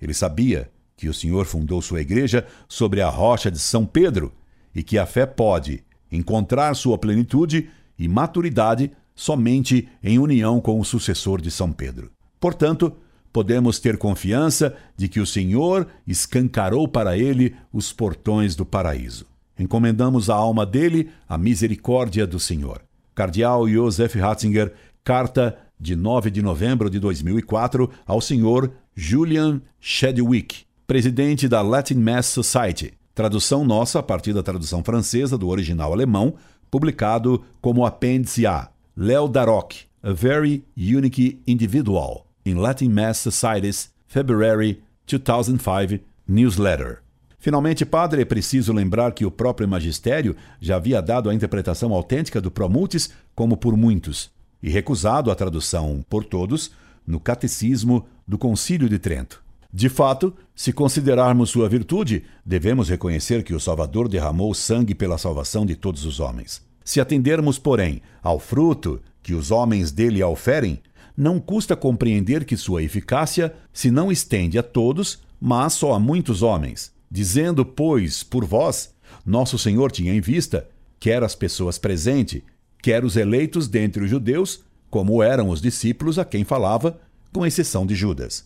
Ele 0.01 0.13
sabia 0.13 0.69
que 0.95 1.09
o 1.09 1.13
Senhor 1.13 1.45
fundou 1.45 1.81
sua 1.81 2.01
igreja 2.01 2.45
sobre 2.67 3.01
a 3.01 3.09
rocha 3.09 3.49
de 3.49 3.59
São 3.59 3.85
Pedro 3.85 4.31
e 4.73 4.83
que 4.83 4.97
a 4.97 5.05
fé 5.05 5.25
pode 5.25 5.83
encontrar 6.11 6.73
sua 6.75 6.97
plenitude 6.97 7.69
e 7.97 8.07
maturidade 8.07 8.91
somente 9.15 9.87
em 10.03 10.19
união 10.19 10.59
com 10.59 10.79
o 10.79 10.85
sucessor 10.85 11.41
de 11.41 11.49
São 11.49 11.71
Pedro. 11.71 12.11
Portanto, 12.39 12.93
podemos 13.31 13.79
ter 13.79 13.97
confiança 13.97 14.75
de 14.95 15.07
que 15.07 15.19
o 15.19 15.25
Senhor 15.25 15.87
escancarou 16.05 16.87
para 16.87 17.17
ele 17.17 17.55
os 17.73 17.91
portões 17.91 18.55
do 18.55 18.65
paraíso. 18.65 19.25
Encomendamos 19.57 20.29
a 20.29 20.35
alma 20.35 20.65
dele 20.65 21.09
à 21.27 21.37
misericórdia 21.37 22.27
do 22.27 22.39
Senhor. 22.39 22.81
Cardeal 23.13 23.67
Joseph 23.67 24.15
Ratzinger, 24.15 24.73
carta 25.03 25.57
de 25.79 25.95
9 25.95 26.29
de 26.29 26.41
novembro 26.41 26.89
de 26.89 26.99
2004 26.99 27.89
ao 28.05 28.19
Sr. 28.19 28.69
Julian 28.93 29.61
Shedwick, 29.79 30.63
presidente 30.85 31.47
da 31.47 31.61
Latin 31.61 31.95
Mass 31.95 32.27
Society. 32.27 32.93
Tradução 33.13 33.63
nossa 33.63 33.99
a 33.99 34.03
partir 34.03 34.33
da 34.33 34.43
tradução 34.43 34.83
francesa 34.83 35.37
do 35.37 35.47
original 35.47 35.93
alemão, 35.93 36.35
publicado 36.69 37.43
como 37.61 37.85
apêndice 37.85 38.45
A. 38.45 38.69
Léo 38.97 39.27
Daroc, 39.27 39.73
A 40.01 40.13
Very 40.13 40.63
Unique 40.77 41.41
Individual, 41.45 42.25
in 42.45 42.55
Latin 42.55 42.87
Mass 42.87 43.17
Societies, 43.17 43.89
February 44.07 44.81
2005, 45.05 46.01
Newsletter. 46.25 46.99
Finalmente, 47.37 47.85
padre, 47.85 48.21
é 48.21 48.25
preciso 48.25 48.71
lembrar 48.71 49.11
que 49.11 49.25
o 49.25 49.31
próprio 49.31 49.67
magistério 49.67 50.33
já 50.61 50.77
havia 50.77 51.01
dado 51.01 51.29
a 51.29 51.33
interpretação 51.33 51.93
autêntica 51.93 52.39
do 52.39 52.49
Promultis 52.49 53.09
como 53.35 53.57
por 53.57 53.75
muitos, 53.75 54.31
e 54.63 54.69
recusado 54.69 55.29
a 55.29 55.35
tradução 55.35 56.03
por 56.09 56.23
todos 56.23 56.71
no 57.05 57.19
Catecismo 57.19 58.07
do 58.25 58.37
Concílio 58.37 58.87
de 58.87 58.97
Trento. 58.97 59.43
De 59.73 59.89
fato, 59.89 60.33
se 60.55 60.71
considerarmos 60.71 61.49
sua 61.49 61.67
virtude, 61.67 62.23
devemos 62.45 62.87
reconhecer 62.87 63.43
que 63.43 63.53
o 63.53 63.59
Salvador 63.59 64.07
derramou 64.07 64.53
sangue 64.53 64.95
pela 64.95 65.17
salvação 65.17 65.65
de 65.65 65.75
todos 65.75 66.05
os 66.05 66.21
homens. 66.21 66.63
Se 66.85 67.01
atendermos, 67.01 67.59
porém, 67.59 68.01
ao 68.23 68.39
fruto 68.39 69.01
que 69.21 69.33
os 69.33 69.51
homens 69.51 69.91
dele 69.91 70.23
oferem, 70.23 70.79
não 71.17 71.37
custa 71.39 71.75
compreender 71.75 72.45
que 72.45 72.55
sua 72.55 72.81
eficácia 72.81 73.53
se 73.73 73.91
não 73.91 74.09
estende 74.09 74.57
a 74.57 74.63
todos, 74.63 75.19
mas 75.41 75.73
só 75.73 75.93
a 75.93 75.99
muitos 75.99 76.41
homens 76.41 76.95
Dizendo, 77.09 77.65
pois, 77.65 78.23
por 78.23 78.43
vós, 78.45 78.93
nosso 79.25 79.57
Senhor 79.57 79.91
tinha 79.91 80.13
em 80.13 80.19
vista, 80.19 80.67
quer 80.99 81.23
as 81.23 81.35
pessoas 81.35 81.77
presentes, 81.77 82.41
quer 82.81 83.05
os 83.05 83.15
eleitos 83.15 83.67
dentre 83.67 84.03
os 84.03 84.09
judeus, 84.09 84.63
como 84.89 85.21
eram 85.21 85.49
os 85.49 85.61
discípulos 85.61 86.17
a 86.19 86.25
quem 86.25 86.43
falava, 86.43 86.99
com 87.31 87.45
exceção 87.45 87.85
de 87.85 87.95
Judas. 87.95 88.45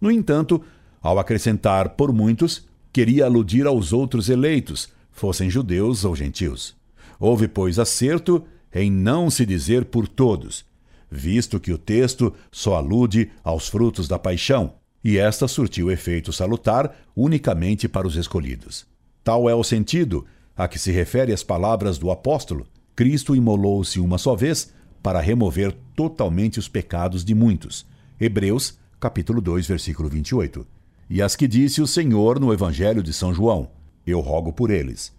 No 0.00 0.10
entanto, 0.10 0.62
ao 1.00 1.18
acrescentar 1.18 1.90
por 1.90 2.12
muitos, 2.12 2.66
queria 2.92 3.24
aludir 3.24 3.66
aos 3.66 3.92
outros 3.92 4.28
eleitos, 4.28 4.88
fossem 5.10 5.48
judeus 5.48 6.04
ou 6.04 6.14
gentios. 6.16 6.74
Houve, 7.20 7.46
pois, 7.46 7.78
acerto 7.78 8.42
em 8.74 8.90
não 8.90 9.28
se 9.28 9.44
dizer 9.44 9.84
por 9.84 10.08
todos, 10.08 10.64
visto 11.10 11.60
que 11.60 11.70
o 11.70 11.76
texto 11.76 12.32
só 12.50 12.76
alude 12.76 13.30
aos 13.44 13.68
frutos 13.68 14.08
da 14.08 14.18
paixão, 14.18 14.72
e 15.04 15.18
esta 15.18 15.46
surtiu 15.46 15.90
efeito 15.90 16.32
salutar 16.32 16.96
unicamente 17.14 17.86
para 17.86 18.06
os 18.06 18.16
escolhidos. 18.16 18.86
Tal 19.22 19.50
é 19.50 19.54
o 19.54 19.62
sentido 19.62 20.24
a 20.56 20.66
que 20.66 20.78
se 20.78 20.90
refere 20.90 21.32
as 21.32 21.42
palavras 21.42 21.98
do 21.98 22.10
apóstolo: 22.10 22.66
Cristo 22.96 23.36
imolou-se 23.36 24.00
uma 24.00 24.16
só 24.16 24.34
vez 24.34 24.72
para 25.02 25.20
remover 25.20 25.76
totalmente 25.94 26.58
os 26.58 26.68
pecados 26.68 27.24
de 27.24 27.34
muitos. 27.34 27.86
Hebreus, 28.18 28.78
capítulo 28.98 29.40
2, 29.40 29.66
versículo 29.66 30.08
28. 30.08 30.66
E 31.08 31.20
as 31.20 31.34
que 31.34 31.48
disse 31.48 31.82
o 31.82 31.86
Senhor 31.86 32.38
no 32.38 32.52
Evangelho 32.52 33.02
de 33.02 33.12
São 33.12 33.34
João: 33.34 33.70
Eu 34.06 34.20
rogo 34.20 34.52
por 34.52 34.70
eles. 34.70 35.12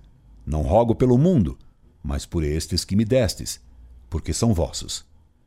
Não 0.45 0.61
rogo 0.61 0.95
pelo 0.95 1.17
mundo, 1.17 1.57
mas 2.03 2.25
por 2.25 2.43
estes 2.43 2.83
que 2.83 2.95
me 2.95 3.05
destes, 3.05 3.59
porque 4.09 4.33
são 4.33 4.53
vossos. 4.53 5.05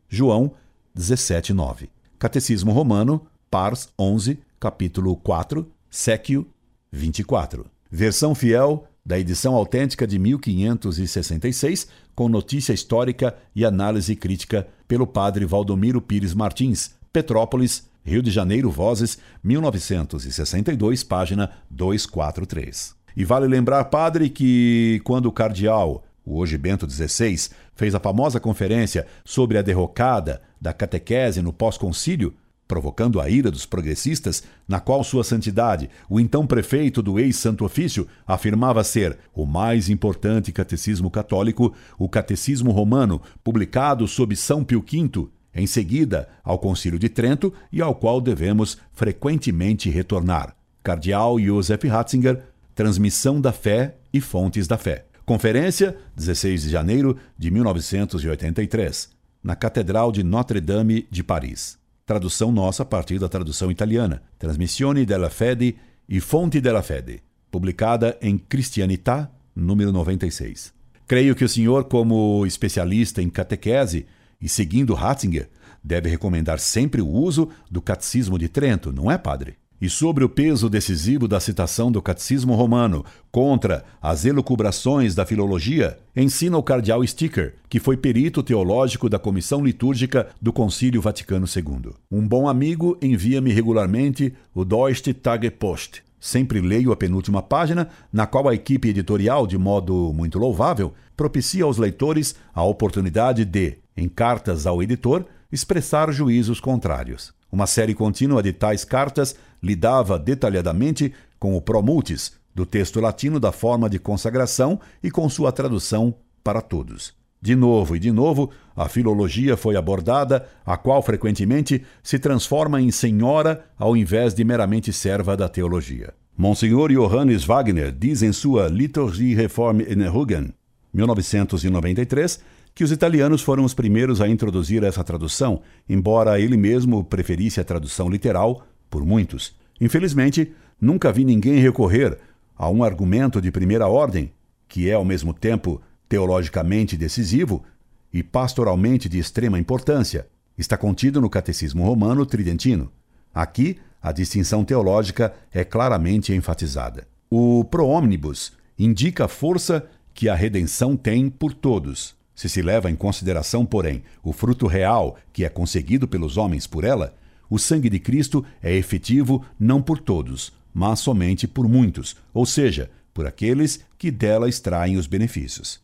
João 0.09 0.53
17, 0.95 1.53
9. 1.53 1.91
Catecismo 2.19 2.73
Romano, 2.73 3.27
Pars 3.51 3.89
11, 3.99 4.39
capítulo 4.59 5.17
4, 5.17 5.71
séquio 5.91 6.47
24. 6.91 7.67
Versão 7.91 8.35
fiel 8.35 8.87
da 9.05 9.19
edição 9.19 9.55
autêntica 9.55 10.07
de 10.07 10.19
1566, 10.19 11.89
com 12.15 12.29
notícia 12.29 12.73
histórica 12.73 13.37
e 13.55 13.65
análise 13.65 14.17
crítica 14.17 14.67
pelo 14.89 15.07
padre 15.07 15.45
Valdomiro 15.45 16.01
Pires 16.01 16.33
Martins, 16.33 16.95
Petrópolis, 17.13 17.89
Rio 18.05 18.23
de 18.23 18.31
Janeiro, 18.31 18.71
Vozes, 18.71 19.19
1962, 19.43 21.03
página 21.03 21.51
243. 21.71 22.95
E 23.17 23.25
vale 23.25 23.47
lembrar, 23.47 23.85
padre, 23.85 24.29
que 24.29 25.01
quando 25.05 25.27
o 25.27 25.33
cardeal, 25.33 26.05
o 26.25 26.39
hoje 26.39 26.57
Bento 26.57 26.89
XVI, 26.89 27.51
fez 27.75 27.95
a 27.95 28.01
famosa 28.01 28.41
conferência 28.41 29.07
sobre 29.25 29.59
a 29.59 29.63
derrocada 29.63 30.41
da 30.61 30.73
catequese 30.73 31.43
no 31.43 31.53
pós-concílio, 31.53 32.35
provocando 32.67 33.21
a 33.21 33.29
ira 33.29 33.51
dos 33.51 33.67
progressistas, 33.67 34.43
na 34.67 34.81
qual 34.81 35.05
Sua 35.05 35.23
Santidade, 35.23 35.91
o 36.09 36.19
então 36.19 36.47
prefeito 36.47 37.03
do 37.03 37.19
ex-Santo 37.19 37.65
Ofício, 37.65 38.09
afirmava 38.27 38.83
ser 38.83 39.19
o 39.35 39.45
mais 39.45 39.91
importante 39.91 40.53
catecismo 40.53 41.11
católico, 41.11 41.75
o 41.99 42.09
Catecismo 42.09 42.71
Romano, 42.71 43.21
publicado 43.43 44.09
sob 44.09 44.35
São 44.35 44.65
Pio 44.65 44.83
V, 44.83 45.29
em 45.55 45.67
seguida 45.67 46.29
ao 46.43 46.59
Concílio 46.59 46.99
de 46.99 47.09
Trento 47.09 47.53
e 47.71 47.81
ao 47.81 47.95
qual 47.95 48.21
devemos 48.21 48.79
frequentemente 48.93 49.91
retornar. 49.91 50.57
Cardeal 50.83 51.39
Joseph 51.39 51.85
Ratzinger, 51.85 52.43
Transmissão 52.75 53.41
da 53.41 53.53
Fé 53.53 53.95
e 54.13 54.21
Fontes 54.21 54.67
da 54.67 54.77
Fé. 54.77 55.05
Conferência, 55.25 55.97
16 56.15 56.65
de 56.65 56.69
janeiro 56.69 57.17
de 57.39 57.51
1983, 57.51 59.09
na 59.43 59.57
Catedral 59.57 60.13
de 60.13 60.23
Notre-Dame 60.23 61.07
de 61.11 61.25
Paris. 61.25 61.79
Tradução 62.05 62.53
nossa 62.53 62.83
a 62.83 62.87
partir 62.87 63.19
da 63.19 63.27
tradução 63.27 63.71
italiana, 63.71 64.23
Transmissione 64.39 65.07
della 65.07 65.31
Fede 65.31 65.77
e 66.07 66.21
Fonte 66.21 66.61
della 66.61 66.83
Fede, 66.83 67.23
publicada 67.51 68.19
em 68.21 68.37
Christianità, 68.37 69.31
número 69.57 69.91
96. 69.93 70.75
Creio 71.07 71.35
que 71.35 71.45
o 71.45 71.49
senhor, 71.49 71.85
como 71.85 72.45
especialista 72.45 73.23
em 73.23 73.31
catequese 73.31 74.05
e 74.39 74.47
seguindo 74.47 74.93
Ratzinger, 74.93 75.49
deve 75.83 76.11
recomendar 76.11 76.59
sempre 76.59 77.01
o 77.01 77.09
uso 77.09 77.49
do 77.71 77.81
Catecismo 77.81 78.39
de 78.39 78.51
Trento, 78.51 78.93
não 78.93 79.11
é, 79.11 79.17
padre? 79.17 79.57
E 79.81 79.91
sobre 79.91 80.25
o 80.25 80.29
peso 80.29 80.69
decisivo 80.69 81.27
da 81.27 81.41
citação 81.41 81.91
do 81.91 82.01
Catecismo 82.01 82.55
Romano 82.55 83.05
contra 83.31 83.85
as 84.01 84.25
elucubrações 84.25 85.15
da 85.15 85.27
filologia, 85.27 85.99
ensina 86.17 86.57
o 86.57 86.63
cardeal 86.63 87.07
Sticker, 87.07 87.55
que 87.69 87.81
foi 87.81 87.97
perito 87.97 88.43
teológico 88.43 89.09
da 89.09 89.19
Comissão 89.19 89.65
Litúrgica 89.65 90.29
do 90.41 90.53
Concílio 90.53 91.03
Vaticano 91.03 91.47
II. 91.47 91.93
Um 92.11 92.27
bom 92.27 92.49
amigo 92.49 92.97
envia-me 93.03 93.53
regularmente 93.53 94.35
o 94.55 94.65
Deutsche 94.65 95.13
Tagepost. 95.13 96.03
Sempre 96.21 96.63
leio 96.63 96.91
a 96.91 96.97
penúltima 96.97 97.43
página, 97.43 97.91
na 98.11 98.27
qual 98.27 98.49
a 98.49 98.55
equipe 98.55 98.89
editorial, 98.89 99.47
de 99.47 99.59
modo 99.59 100.11
muito 100.15 100.39
louvável, 100.39 100.95
propicia 101.15 101.65
aos 101.65 101.77
leitores 101.77 102.35
a 102.55 102.63
oportunidade 102.63 103.45
de, 103.45 103.77
em 103.95 104.09
cartas 104.09 104.67
ao 104.67 104.83
editor, 104.83 105.27
expressar 105.53 106.11
juízos 106.11 106.61
contrários. 106.61 107.35
Uma 107.53 107.67
série 107.67 107.95
contínua 107.95 108.43
de 108.43 108.53
tais 108.53 108.85
cartas 108.85 109.37
lidava 109.65 110.19
detalhadamente 110.19 111.13
com 111.39 111.57
o 111.57 111.61
promultis 111.61 112.33
do 112.55 112.67
texto 112.67 113.01
latino 113.01 113.41
da 113.41 113.51
forma 113.51 113.89
de 113.89 113.99
consagração 113.99 114.79
e 115.03 115.11
com 115.11 115.29
sua 115.29 115.51
tradução 115.51 116.15
para 116.45 116.61
todos. 116.61 117.15
De 117.41 117.57
novo 117.57 117.97
e 117.97 117.99
de 117.99 118.13
novo, 118.13 118.51
a 118.77 118.89
filologia 118.89 119.57
foi 119.57 119.77
abordada, 119.77 120.47
a 120.65 120.77
qual 120.77 121.03
frequentemente 121.03 121.83
se 122.03 122.19
transforma 122.19 122.81
em 122.81 122.91
senhora 122.91 123.65
ao 123.79 123.97
invés 123.97 124.35
de 124.35 124.45
meramente 124.45 124.93
serva 124.93 125.37
da 125.37 125.49
teologia. 125.49 126.15
Monsenhor 126.37 126.91
Johannes 126.91 127.45
Wagner 127.45 127.93
diz 127.93 128.23
em 128.23 128.33
sua 128.33 128.69
Liturgie 128.69 129.35
Reform 129.35 129.81
in 129.81 130.07
Hugen, 130.09 130.55
1993, 130.93 132.41
que 132.75 132.83
os 132.83 132.91
italianos 132.91 133.41
foram 133.41 133.65
os 133.65 133.73
primeiros 133.73 134.21
a 134.21 134.29
introduzir 134.29 134.83
essa 134.83 135.05
tradução, 135.05 135.61
embora 135.89 136.41
ele 136.41 136.57
mesmo 136.57 137.05
preferisse 137.05 137.61
a 137.61 137.65
tradução 137.65 138.09
literal 138.09 138.67
por 138.91 139.05
muitos. 139.05 139.55
Infelizmente, 139.81 140.53
nunca 140.81 141.13
vi 141.13 141.25
ninguém 141.25 141.59
recorrer 141.59 142.19
a 142.57 142.69
um 142.69 142.85
argumento 142.85 143.41
de 143.41 143.51
primeira 143.51 143.89
ordem, 143.89 144.33
que 144.69 144.89
é 144.89 144.95
ao 144.95 145.05
mesmo 145.05 145.35
tempo 145.35 145.81
teologicamente 146.09 146.97
decisivo 146.97 147.65
e 148.13 148.23
pastoralmente 148.23 149.09
de 149.09 149.19
extrema 149.19 149.59
importância. 149.59 150.27
Está 150.57 150.77
contido 150.77 151.21
no 151.21 151.29
Catecismo 151.29 151.85
Romano 151.85 152.25
Tridentino. 152.25 152.91
Aqui, 153.35 153.79
a 154.01 154.13
distinção 154.13 154.65
teológica 154.65 155.35
é 155.53 155.65
claramente 155.65 156.33
enfatizada. 156.33 157.09
O 157.29 157.65
pro 157.65 157.87
omnibus 157.87 158.53
indica 158.79 159.25
a 159.25 159.29
força 159.29 159.89
que 160.13 160.29
a 160.29 160.35
redenção 160.35 160.97
tem 160.97 161.29
por 161.29 161.53
todos. 161.53 162.15
Se 162.35 162.49
se 162.49 162.63
leva 162.63 162.91
em 162.91 162.95
consideração, 162.95 163.67
porém, 163.67 164.03
o 164.23 164.33
fruto 164.33 164.67
real 164.67 165.17
que 165.33 165.45
é 165.45 165.49
conseguido 165.49 166.07
pelos 166.07 166.37
homens 166.37 166.67
por 166.67 166.85
ela, 166.85 167.15
o 167.55 167.59
sangue 167.59 167.89
de 167.89 168.01
Cristo 168.01 168.45
é 168.61 168.75
efetivo 168.75 169.45
não 169.57 169.81
por 169.81 170.01
todos, 170.01 170.53
mas 170.75 170.99
somente 170.99 171.47
por 171.47 171.69
muitos, 171.69 172.17
ou 172.33 172.45
seja, 172.45 172.91
por 173.13 173.29
aqueles 173.29 173.79
que 173.97 174.11
dela 174.11 174.49
extraem 174.49 174.97
os 174.97 175.07
benefícios. 175.07 175.79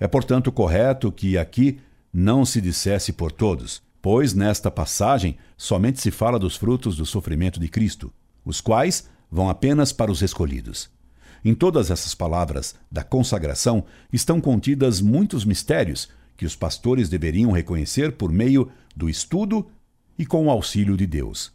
É, 0.00 0.08
portanto, 0.08 0.50
correto 0.50 1.12
que 1.12 1.38
aqui 1.38 1.78
não 2.12 2.44
se 2.44 2.60
dissesse 2.60 3.12
por 3.12 3.30
todos, 3.30 3.80
pois 4.02 4.34
nesta 4.34 4.68
passagem 4.68 5.36
somente 5.56 6.00
se 6.00 6.10
fala 6.10 6.40
dos 6.40 6.56
frutos 6.56 6.96
do 6.96 7.06
sofrimento 7.06 7.60
de 7.60 7.68
Cristo, 7.68 8.12
os 8.44 8.60
quais 8.60 9.08
vão 9.30 9.48
apenas 9.48 9.92
para 9.92 10.10
os 10.10 10.22
escolhidos. 10.22 10.90
Em 11.44 11.54
todas 11.54 11.88
essas 11.88 12.16
palavras 12.16 12.74
da 12.90 13.04
consagração 13.04 13.84
estão 14.12 14.40
contidas 14.40 15.00
muitos 15.00 15.44
mistérios 15.44 16.08
que 16.36 16.44
os 16.44 16.56
pastores 16.56 17.08
deveriam 17.08 17.52
reconhecer 17.52 18.10
por 18.10 18.32
meio 18.32 18.68
do 18.96 19.08
estudo 19.08 19.70
e 20.22 20.24
com 20.24 20.46
o 20.46 20.50
auxílio 20.50 20.96
de 20.96 21.04
Deus. 21.04 21.52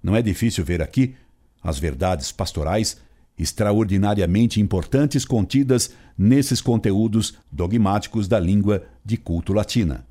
Não 0.00 0.14
é 0.14 0.22
difícil 0.22 0.64
ver 0.64 0.80
aqui 0.80 1.16
as 1.60 1.80
verdades 1.80 2.30
pastorais 2.30 2.96
extraordinariamente 3.36 4.60
importantes 4.60 5.24
contidas 5.24 5.90
nesses 6.16 6.60
conteúdos 6.60 7.34
dogmáticos 7.50 8.28
da 8.28 8.38
língua 8.38 8.84
de 9.04 9.16
culto 9.16 9.52
latina, 9.52 10.06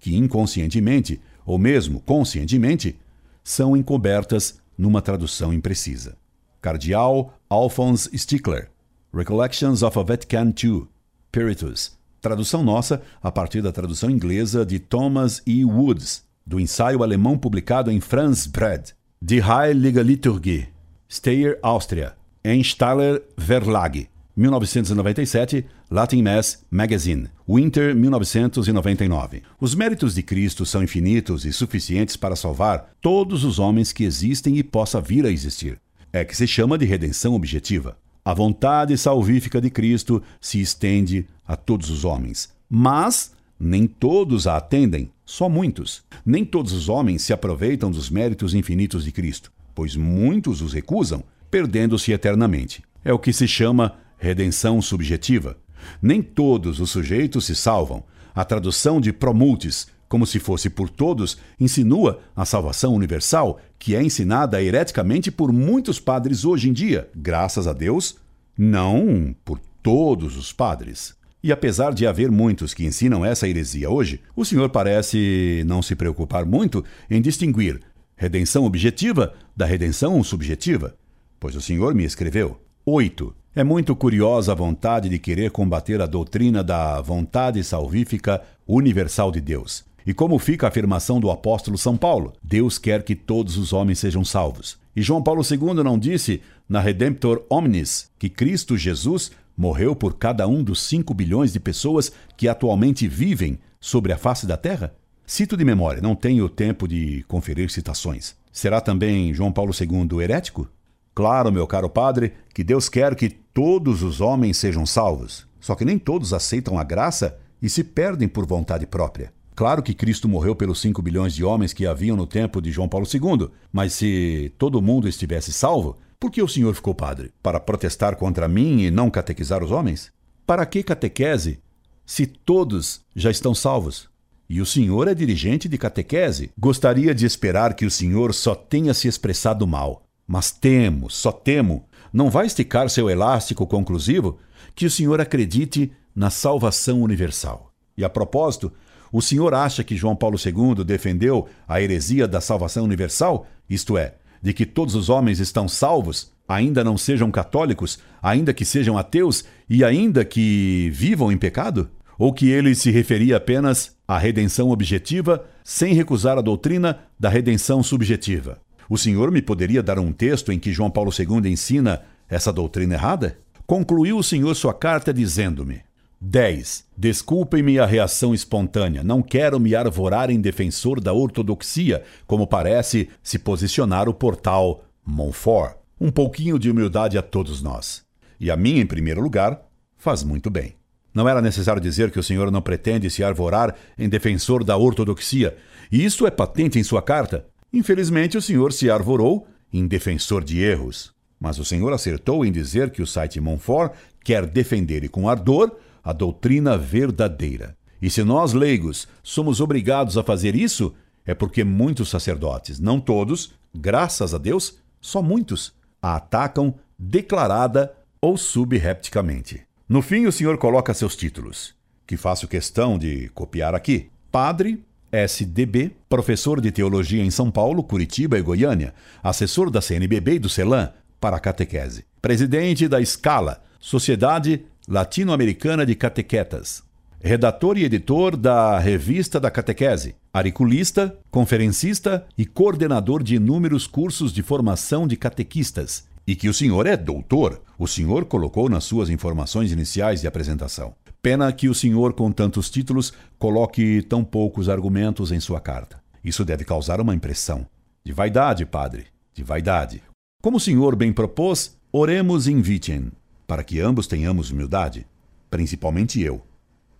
que 0.00 0.16
inconscientemente, 0.16 1.20
ou 1.44 1.56
mesmo 1.56 2.00
conscientemente, 2.00 2.98
são 3.44 3.76
encobertas 3.76 4.58
numa 4.76 5.00
tradução 5.00 5.52
imprecisa. 5.52 6.16
Cardeal 6.60 7.32
Alphonse 7.48 8.10
Stickler, 8.18 8.72
Recollections 9.14 9.84
of 9.84 9.96
a 9.96 10.02
Vatican 10.02 10.52
II, 10.60 10.88
Spiritus, 11.28 11.92
tradução 12.20 12.64
nossa 12.64 13.00
a 13.22 13.30
partir 13.30 13.62
da 13.62 13.70
tradução 13.70 14.10
inglesa 14.10 14.66
de 14.66 14.80
Thomas 14.80 15.40
E. 15.46 15.64
Woods, 15.64 16.25
do 16.46 16.60
ensaio 16.60 17.02
alemão 17.02 17.36
publicado 17.36 17.90
em 17.90 18.00
Franz 18.00 18.46
Brad, 18.46 18.90
Die 19.20 19.40
Heilige 19.40 20.02
Liturgie, 20.02 20.68
Steyr, 21.10 21.58
Áustria, 21.62 22.14
Einstaller 22.44 23.22
Verlag, 23.36 24.08
1997, 24.36 25.64
Latin 25.90 26.22
Mass 26.22 26.64
Magazine, 26.70 27.28
Winter 27.48 27.94
1999. 27.94 29.42
Os 29.60 29.74
méritos 29.74 30.14
de 30.14 30.22
Cristo 30.22 30.66
são 30.66 30.82
infinitos 30.82 31.44
e 31.44 31.52
suficientes 31.52 32.16
para 32.16 32.36
salvar 32.36 32.90
todos 33.00 33.44
os 33.44 33.58
homens 33.58 33.92
que 33.92 34.04
existem 34.04 34.56
e 34.58 34.62
possa 34.62 35.00
vir 35.00 35.24
a 35.24 35.30
existir 35.30 35.78
é 36.12 36.24
que 36.24 36.36
se 36.36 36.46
chama 36.46 36.78
de 36.78 36.84
redenção 36.84 37.34
objetiva. 37.34 37.96
A 38.24 38.34
vontade 38.34 38.96
salvífica 38.96 39.60
de 39.60 39.70
Cristo 39.70 40.22
se 40.40 40.60
estende 40.60 41.26
a 41.46 41.56
todos 41.56 41.90
os 41.90 42.04
homens, 42.04 42.52
mas 42.68 43.32
nem 43.58 43.86
todos 43.86 44.46
a 44.46 44.56
atendem, 44.56 45.10
só 45.26 45.48
muitos. 45.48 46.04
Nem 46.24 46.44
todos 46.44 46.72
os 46.72 46.88
homens 46.88 47.22
se 47.22 47.32
aproveitam 47.32 47.90
dos 47.90 48.08
méritos 48.08 48.54
infinitos 48.54 49.04
de 49.04 49.12
Cristo, 49.12 49.52
pois 49.74 49.96
muitos 49.96 50.62
os 50.62 50.72
recusam, 50.72 51.22
perdendo-se 51.50 52.12
eternamente. 52.12 52.82
É 53.04 53.12
o 53.12 53.18
que 53.18 53.32
se 53.32 53.46
chama 53.46 53.98
redenção 54.16 54.80
subjetiva. 54.80 55.58
Nem 56.00 56.22
todos 56.22 56.80
os 56.80 56.90
sujeitos 56.90 57.44
se 57.44 57.54
salvam. 57.54 58.04
A 58.34 58.44
tradução 58.44 59.00
de 59.00 59.12
promultis 59.12 59.88
como 60.08 60.26
se 60.26 60.38
fosse 60.38 60.70
por 60.70 60.88
todos, 60.88 61.36
insinua 61.58 62.20
a 62.34 62.44
salvação 62.44 62.94
universal, 62.94 63.60
que 63.78 63.94
é 63.94 64.02
ensinada 64.02 64.62
hereticamente 64.62 65.30
por 65.30 65.52
muitos 65.52 65.98
padres 65.98 66.44
hoje 66.44 66.68
em 66.68 66.72
dia, 66.72 67.10
graças 67.14 67.66
a 67.66 67.72
Deus, 67.72 68.16
não 68.56 69.34
por 69.44 69.58
todos 69.82 70.36
os 70.36 70.52
padres. 70.52 71.14
E 71.46 71.52
apesar 71.52 71.94
de 71.94 72.08
haver 72.08 72.28
muitos 72.28 72.74
que 72.74 72.84
ensinam 72.84 73.24
essa 73.24 73.46
heresia 73.46 73.88
hoje, 73.88 74.20
o 74.34 74.44
senhor 74.44 74.68
parece 74.68 75.62
não 75.64 75.80
se 75.80 75.94
preocupar 75.94 76.44
muito 76.44 76.84
em 77.08 77.22
distinguir 77.22 77.80
redenção 78.16 78.64
objetiva 78.64 79.32
da 79.56 79.64
redenção 79.64 80.20
subjetiva, 80.24 80.96
pois 81.38 81.54
o 81.54 81.60
senhor 81.60 81.94
me 81.94 82.02
escreveu. 82.02 82.58
8. 82.84 83.32
É 83.54 83.62
muito 83.62 83.94
curiosa 83.94 84.50
a 84.50 84.54
vontade 84.56 85.08
de 85.08 85.20
querer 85.20 85.52
combater 85.52 86.02
a 86.02 86.06
doutrina 86.06 86.64
da 86.64 87.00
vontade 87.00 87.62
salvífica 87.62 88.42
universal 88.66 89.30
de 89.30 89.40
Deus. 89.40 89.84
E 90.04 90.12
como 90.12 90.40
fica 90.40 90.66
a 90.66 90.68
afirmação 90.68 91.20
do 91.20 91.30
apóstolo 91.30 91.78
São 91.78 91.96
Paulo? 91.96 92.32
Deus 92.42 92.76
quer 92.76 93.04
que 93.04 93.14
todos 93.14 93.56
os 93.56 93.72
homens 93.72 94.00
sejam 94.00 94.24
salvos. 94.24 94.78
E 94.96 95.00
João 95.00 95.22
Paulo 95.22 95.42
II 95.48 95.74
não 95.84 95.96
disse 95.96 96.40
na 96.68 96.80
Redemptor 96.80 97.44
Omnis 97.48 98.10
que 98.18 98.28
Cristo 98.28 98.76
Jesus 98.76 99.30
morreu 99.56 99.96
por 99.96 100.14
cada 100.14 100.46
um 100.46 100.62
dos 100.62 100.82
5 100.82 101.14
bilhões 101.14 101.52
de 101.52 101.58
pessoas 101.58 102.12
que 102.36 102.48
atualmente 102.48 103.08
vivem 103.08 103.58
sobre 103.80 104.12
a 104.12 104.18
face 104.18 104.46
da 104.46 104.56
terra? 104.56 104.94
Cito 105.26 105.56
de 105.56 105.64
memória, 105.64 106.02
não 106.02 106.14
tenho 106.14 106.48
tempo 106.48 106.86
de 106.86 107.24
conferir 107.26 107.70
citações. 107.70 108.36
Será 108.52 108.80
também 108.80 109.34
João 109.34 109.50
Paulo 109.52 109.72
II 109.72 110.20
herético? 110.20 110.68
Claro, 111.14 111.50
meu 111.50 111.66
caro 111.66 111.88
padre, 111.88 112.34
que 112.54 112.62
Deus 112.62 112.88
quer 112.88 113.14
que 113.14 113.30
todos 113.30 114.02
os 114.02 114.20
homens 114.20 114.58
sejam 114.58 114.84
salvos. 114.84 115.46
Só 115.58 115.74
que 115.74 115.84
nem 115.84 115.98
todos 115.98 116.32
aceitam 116.32 116.78
a 116.78 116.84
graça 116.84 117.38
e 117.60 117.68
se 117.68 117.82
perdem 117.82 118.28
por 118.28 118.46
vontade 118.46 118.86
própria. 118.86 119.32
Claro 119.56 119.82
que 119.82 119.94
Cristo 119.94 120.28
morreu 120.28 120.54
pelos 120.54 120.80
5 120.80 121.00
bilhões 121.00 121.34
de 121.34 121.42
homens 121.42 121.72
que 121.72 121.86
haviam 121.86 122.16
no 122.16 122.26
tempo 122.26 122.60
de 122.60 122.70
João 122.70 122.88
Paulo 122.88 123.06
II, 123.10 123.48
mas 123.72 123.94
se 123.94 124.52
todo 124.58 124.82
mundo 124.82 125.08
estivesse 125.08 125.52
salvo, 125.52 125.96
por 126.18 126.30
que 126.30 126.42
o 126.42 126.48
senhor 126.48 126.74
ficou 126.74 126.94
padre? 126.94 127.32
Para 127.42 127.60
protestar 127.60 128.16
contra 128.16 128.48
mim 128.48 128.82
e 128.82 128.90
não 128.90 129.10
catequizar 129.10 129.62
os 129.62 129.70
homens? 129.70 130.10
Para 130.46 130.64
que 130.64 130.82
catequese 130.82 131.60
se 132.04 132.26
todos 132.26 133.02
já 133.14 133.30
estão 133.30 133.54
salvos? 133.54 134.08
E 134.48 134.60
o 134.60 134.66
senhor 134.66 135.08
é 135.08 135.14
dirigente 135.14 135.68
de 135.68 135.76
catequese. 135.76 136.50
Gostaria 136.56 137.14
de 137.14 137.26
esperar 137.26 137.74
que 137.74 137.84
o 137.84 137.90
senhor 137.90 138.32
só 138.32 138.54
tenha 138.54 138.94
se 138.94 139.08
expressado 139.08 139.66
mal. 139.66 140.04
Mas 140.26 140.50
temo, 140.50 141.10
só 141.10 141.30
temo, 141.30 141.84
não 142.12 142.30
vai 142.30 142.46
esticar 142.46 142.88
seu 142.88 143.10
elástico 143.10 143.66
conclusivo 143.66 144.38
que 144.74 144.86
o 144.86 144.90
senhor 144.90 145.20
acredite 145.20 145.92
na 146.14 146.30
salvação 146.30 147.02
universal. 147.02 147.72
E 147.96 148.04
a 148.04 148.08
propósito, 148.08 148.72
o 149.12 149.20
senhor 149.20 149.54
acha 149.54 149.84
que 149.84 149.96
João 149.96 150.16
Paulo 150.16 150.38
II 150.38 150.84
defendeu 150.84 151.48
a 151.66 151.80
heresia 151.80 152.26
da 152.26 152.40
salvação 152.40 152.84
universal? 152.84 153.46
Isto 153.68 153.96
é, 153.98 154.14
de 154.46 154.52
que 154.52 154.64
todos 154.64 154.94
os 154.94 155.08
homens 155.08 155.40
estão 155.40 155.66
salvos, 155.66 156.30
ainda 156.46 156.84
não 156.84 156.96
sejam 156.96 157.32
católicos, 157.32 157.98
ainda 158.22 158.54
que 158.54 158.64
sejam 158.64 158.96
ateus 158.96 159.44
e 159.68 159.82
ainda 159.82 160.24
que 160.24 160.88
vivam 160.94 161.32
em 161.32 161.36
pecado? 161.36 161.90
Ou 162.16 162.32
que 162.32 162.48
ele 162.48 162.72
se 162.76 162.92
referia 162.92 163.38
apenas 163.38 163.96
à 164.06 164.16
redenção 164.16 164.70
objetiva, 164.70 165.44
sem 165.64 165.94
recusar 165.94 166.38
a 166.38 166.40
doutrina 166.40 167.00
da 167.18 167.28
redenção 167.28 167.82
subjetiva? 167.82 168.60
O 168.88 168.96
senhor 168.96 169.32
me 169.32 169.42
poderia 169.42 169.82
dar 169.82 169.98
um 169.98 170.12
texto 170.12 170.52
em 170.52 170.60
que 170.60 170.72
João 170.72 170.92
Paulo 170.92 171.10
II 171.10 171.50
ensina 171.50 172.02
essa 172.28 172.52
doutrina 172.52 172.94
errada? 172.94 173.36
Concluiu 173.66 174.16
o 174.16 174.22
senhor 174.22 174.54
sua 174.54 174.72
carta 174.72 175.12
dizendo-me: 175.12 175.80
10. 176.20 176.84
Desculpem-me 176.96 177.78
a 177.78 177.86
reação 177.86 178.34
espontânea. 178.34 179.04
Não 179.04 179.22
quero 179.22 179.60
me 179.60 179.74
arvorar 179.74 180.30
em 180.30 180.40
defensor 180.40 181.00
da 181.00 181.12
ortodoxia, 181.12 182.02
como 182.26 182.46
parece 182.46 183.08
se 183.22 183.38
posicionar 183.38 184.08
o 184.08 184.14
portal 184.14 184.84
Monfort. 185.04 185.76
Um 186.00 186.10
pouquinho 186.10 186.58
de 186.58 186.70
humildade 186.70 187.16
a 187.16 187.22
todos 187.22 187.62
nós. 187.62 188.04
E 188.40 188.50
a 188.50 188.56
mim, 188.56 188.78
em 188.78 188.86
primeiro 188.86 189.20
lugar, 189.20 189.62
faz 189.96 190.22
muito 190.22 190.50
bem. 190.50 190.74
Não 191.14 191.28
era 191.28 191.40
necessário 191.40 191.80
dizer 191.80 192.10
que 192.10 192.18
o 192.18 192.22
senhor 192.22 192.50
não 192.50 192.60
pretende 192.60 193.08
se 193.08 193.24
arvorar 193.24 193.74
em 193.96 194.08
defensor 194.08 194.62
da 194.62 194.76
ortodoxia, 194.76 195.56
e 195.90 196.04
isso 196.04 196.26
é 196.26 196.30
patente 196.30 196.78
em 196.78 196.84
sua 196.84 197.00
carta. 197.00 197.46
Infelizmente, 197.72 198.36
o 198.36 198.42
senhor 198.42 198.72
se 198.72 198.90
arvorou 198.90 199.46
em 199.72 199.86
defensor 199.86 200.44
de 200.44 200.60
erros. 200.60 201.14
Mas 201.40 201.58
o 201.58 201.64
senhor 201.64 201.92
acertou 201.92 202.44
em 202.44 202.52
dizer 202.52 202.90
que 202.90 203.02
o 203.02 203.06
site 203.06 203.40
Monfort 203.40 203.94
quer 204.22 204.46
defender 204.46 205.04
e 205.04 205.08
com 205.08 205.28
ardor 205.28 205.76
a 206.06 206.12
doutrina 206.12 206.78
verdadeira. 206.78 207.76
E 208.00 208.08
se 208.08 208.22
nós, 208.22 208.52
leigos, 208.52 209.08
somos 209.24 209.60
obrigados 209.60 210.16
a 210.16 210.22
fazer 210.22 210.54
isso, 210.54 210.94
é 211.26 211.34
porque 211.34 211.64
muitos 211.64 212.08
sacerdotes, 212.08 212.78
não 212.78 213.00
todos, 213.00 213.54
graças 213.74 214.32
a 214.32 214.38
Deus, 214.38 214.78
só 215.00 215.20
muitos, 215.20 215.74
a 216.00 216.14
atacam 216.14 216.76
declarada 216.96 217.92
ou 218.20 218.36
subrepticamente. 218.36 219.62
No 219.88 220.00
fim, 220.00 220.26
o 220.26 220.32
senhor 220.32 220.56
coloca 220.58 220.94
seus 220.94 221.16
títulos, 221.16 221.74
que 222.06 222.16
faço 222.16 222.46
questão 222.46 222.96
de 222.96 223.28
copiar 223.30 223.74
aqui. 223.74 224.08
Padre, 224.30 224.84
SDB, 225.10 225.90
professor 226.08 226.60
de 226.60 226.70
teologia 226.70 227.24
em 227.24 227.32
São 227.32 227.50
Paulo, 227.50 227.82
Curitiba 227.82 228.38
e 228.38 228.42
Goiânia, 228.42 228.94
assessor 229.24 229.70
da 229.70 229.80
CNBB 229.80 230.34
e 230.34 230.38
do 230.38 230.48
CELAM 230.48 230.92
para 231.20 231.36
a 231.36 231.40
catequese. 231.40 232.04
Presidente 232.22 232.86
da 232.86 233.00
Escala, 233.00 233.60
Sociedade 233.80 234.64
Latino-Americana 234.88 235.84
de 235.84 235.96
Catequetas. 235.96 236.84
Redator 237.20 237.76
e 237.76 237.82
editor 237.82 238.36
da 238.36 238.78
Revista 238.78 239.40
da 239.40 239.50
Catequese. 239.50 240.14
Ariculista, 240.32 241.18
conferencista 241.28 242.24
e 242.38 242.46
coordenador 242.46 243.20
de 243.20 243.34
inúmeros 243.34 243.88
cursos 243.88 244.32
de 244.32 244.44
formação 244.44 245.04
de 245.04 245.16
catequistas. 245.16 246.04
E 246.24 246.36
que 246.36 246.48
o 246.48 246.54
senhor 246.54 246.86
é 246.86 246.96
doutor, 246.96 247.60
o 247.76 247.88
senhor 247.88 248.26
colocou 248.26 248.68
nas 248.68 248.84
suas 248.84 249.10
informações 249.10 249.72
iniciais 249.72 250.20
de 250.20 250.28
apresentação. 250.28 250.94
Pena 251.20 251.52
que 251.52 251.68
o 251.68 251.74
senhor, 251.74 252.12
com 252.12 252.30
tantos 252.30 252.70
títulos, 252.70 253.12
coloque 253.40 254.02
tão 254.02 254.22
poucos 254.22 254.68
argumentos 254.68 255.32
em 255.32 255.40
sua 255.40 255.60
carta. 255.60 256.00
Isso 256.22 256.44
deve 256.44 256.64
causar 256.64 257.00
uma 257.00 257.14
impressão. 257.14 257.66
De 258.04 258.12
vaidade, 258.12 258.64
padre, 258.64 259.06
de 259.34 259.42
vaidade. 259.42 260.00
Como 260.40 260.58
o 260.58 260.60
senhor 260.60 260.94
bem 260.94 261.12
propôs, 261.12 261.76
oremos 261.90 262.46
in 262.46 262.62
vitem 262.62 263.10
para 263.46 263.62
que 263.62 263.80
ambos 263.80 264.06
tenhamos 264.06 264.50
humildade, 264.50 265.06
principalmente 265.50 266.20
eu. 266.20 266.44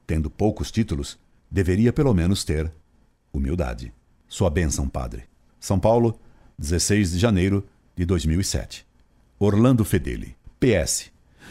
Tendo 0.07 0.31
poucos 0.31 0.71
títulos, 0.71 1.19
deveria 1.51 1.93
pelo 1.93 2.15
menos 2.15 2.45
ter 2.45 2.73
humildade. 3.33 3.93
Sua 4.29 4.49
bênção, 4.49 4.89
Padre. 4.89 5.25
São 5.59 5.79
Paulo, 5.79 6.19
16 6.59 7.13
de 7.13 7.19
janeiro 7.19 7.65
de 7.97 8.05
2007. 8.05 8.87
Orlando 9.39 9.85
Fedeli. 9.85 10.37
PS. 10.61 11.11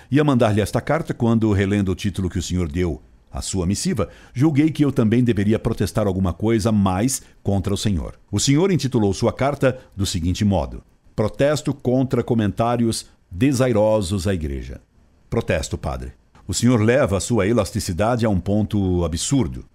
Ia 0.09 0.23
mandar-lhe 0.23 0.61
esta 0.61 0.81
carta 0.81 1.13
quando, 1.13 1.51
relendo 1.51 1.91
o 1.91 1.95
título 1.95 2.29
que 2.29 2.39
o 2.39 2.41
senhor 2.41 2.67
deu 2.67 3.01
à 3.31 3.41
sua 3.41 3.65
missiva, 3.65 4.09
julguei 4.33 4.71
que 4.71 4.83
eu 4.83 4.91
também 4.91 5.23
deveria 5.23 5.59
protestar 5.59 6.07
alguma 6.07 6.33
coisa 6.33 6.71
mais 6.71 7.21
contra 7.43 7.73
o 7.73 7.77
senhor. 7.77 8.17
O 8.31 8.39
senhor 8.39 8.71
intitulou 8.71 9.13
sua 9.13 9.33
carta 9.33 9.77
do 9.95 10.05
seguinte 10.05 10.45
modo: 10.45 10.83
Protesto 11.15 11.73
contra 11.73 12.23
comentários 12.23 13.07
desairosos 13.35 14.27
à 14.27 14.33
igreja. 14.33 14.81
Protesto, 15.29 15.77
padre. 15.77 16.13
O 16.47 16.53
senhor 16.53 16.81
leva 16.81 17.17
a 17.17 17.19
sua 17.19 17.45
elasticidade 17.45 18.25
a 18.25 18.29
um 18.29 18.39
ponto 18.39 19.03
absurdo. 19.03 19.65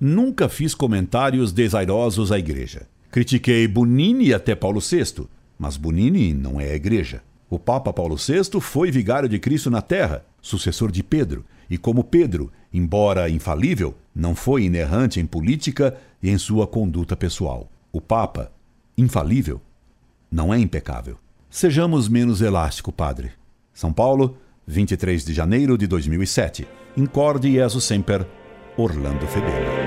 Nunca 0.00 0.48
fiz 0.48 0.74
comentários 0.74 1.52
desairosos 1.52 2.32
à 2.32 2.38
igreja. 2.38 2.88
Critiquei 3.10 3.68
Bonini 3.68 4.32
até 4.32 4.54
Paulo 4.54 4.80
VI, 4.80 5.26
mas 5.58 5.76
Bonini 5.76 6.32
não 6.32 6.58
é 6.58 6.70
a 6.70 6.74
igreja. 6.74 7.22
O 7.50 7.58
Papa 7.58 7.92
Paulo 7.92 8.16
VI 8.16 8.60
foi 8.62 8.90
vigário 8.90 9.28
de 9.28 9.38
Cristo 9.38 9.70
na 9.70 9.82
terra, 9.82 10.24
sucessor 10.40 10.90
de 10.90 11.02
Pedro, 11.02 11.44
e 11.68 11.76
como 11.76 12.02
Pedro, 12.02 12.50
embora 12.72 13.28
infalível, 13.28 13.94
não 14.14 14.34
foi 14.34 14.64
inerrante 14.64 15.20
em 15.20 15.26
política 15.26 15.94
e 16.22 16.30
em 16.30 16.38
sua 16.38 16.66
conduta 16.66 17.14
pessoal. 17.14 17.70
O 17.92 18.00
Papa, 18.00 18.50
infalível, 18.96 19.60
não 20.30 20.52
é 20.52 20.58
impecável. 20.58 21.18
Sejamos 21.50 22.08
menos 22.08 22.40
elástico, 22.40 22.92
padre. 22.92 23.32
São 23.72 23.92
Paulo, 23.92 24.36
23 24.66 25.24
de 25.24 25.32
janeiro 25.32 25.78
de 25.78 25.86
2007. 25.86 26.66
Incorde 26.96 27.52
Jesus 27.52 27.84
Semper, 27.84 28.26
Orlando 28.76 29.26
Fedeli. 29.26 29.85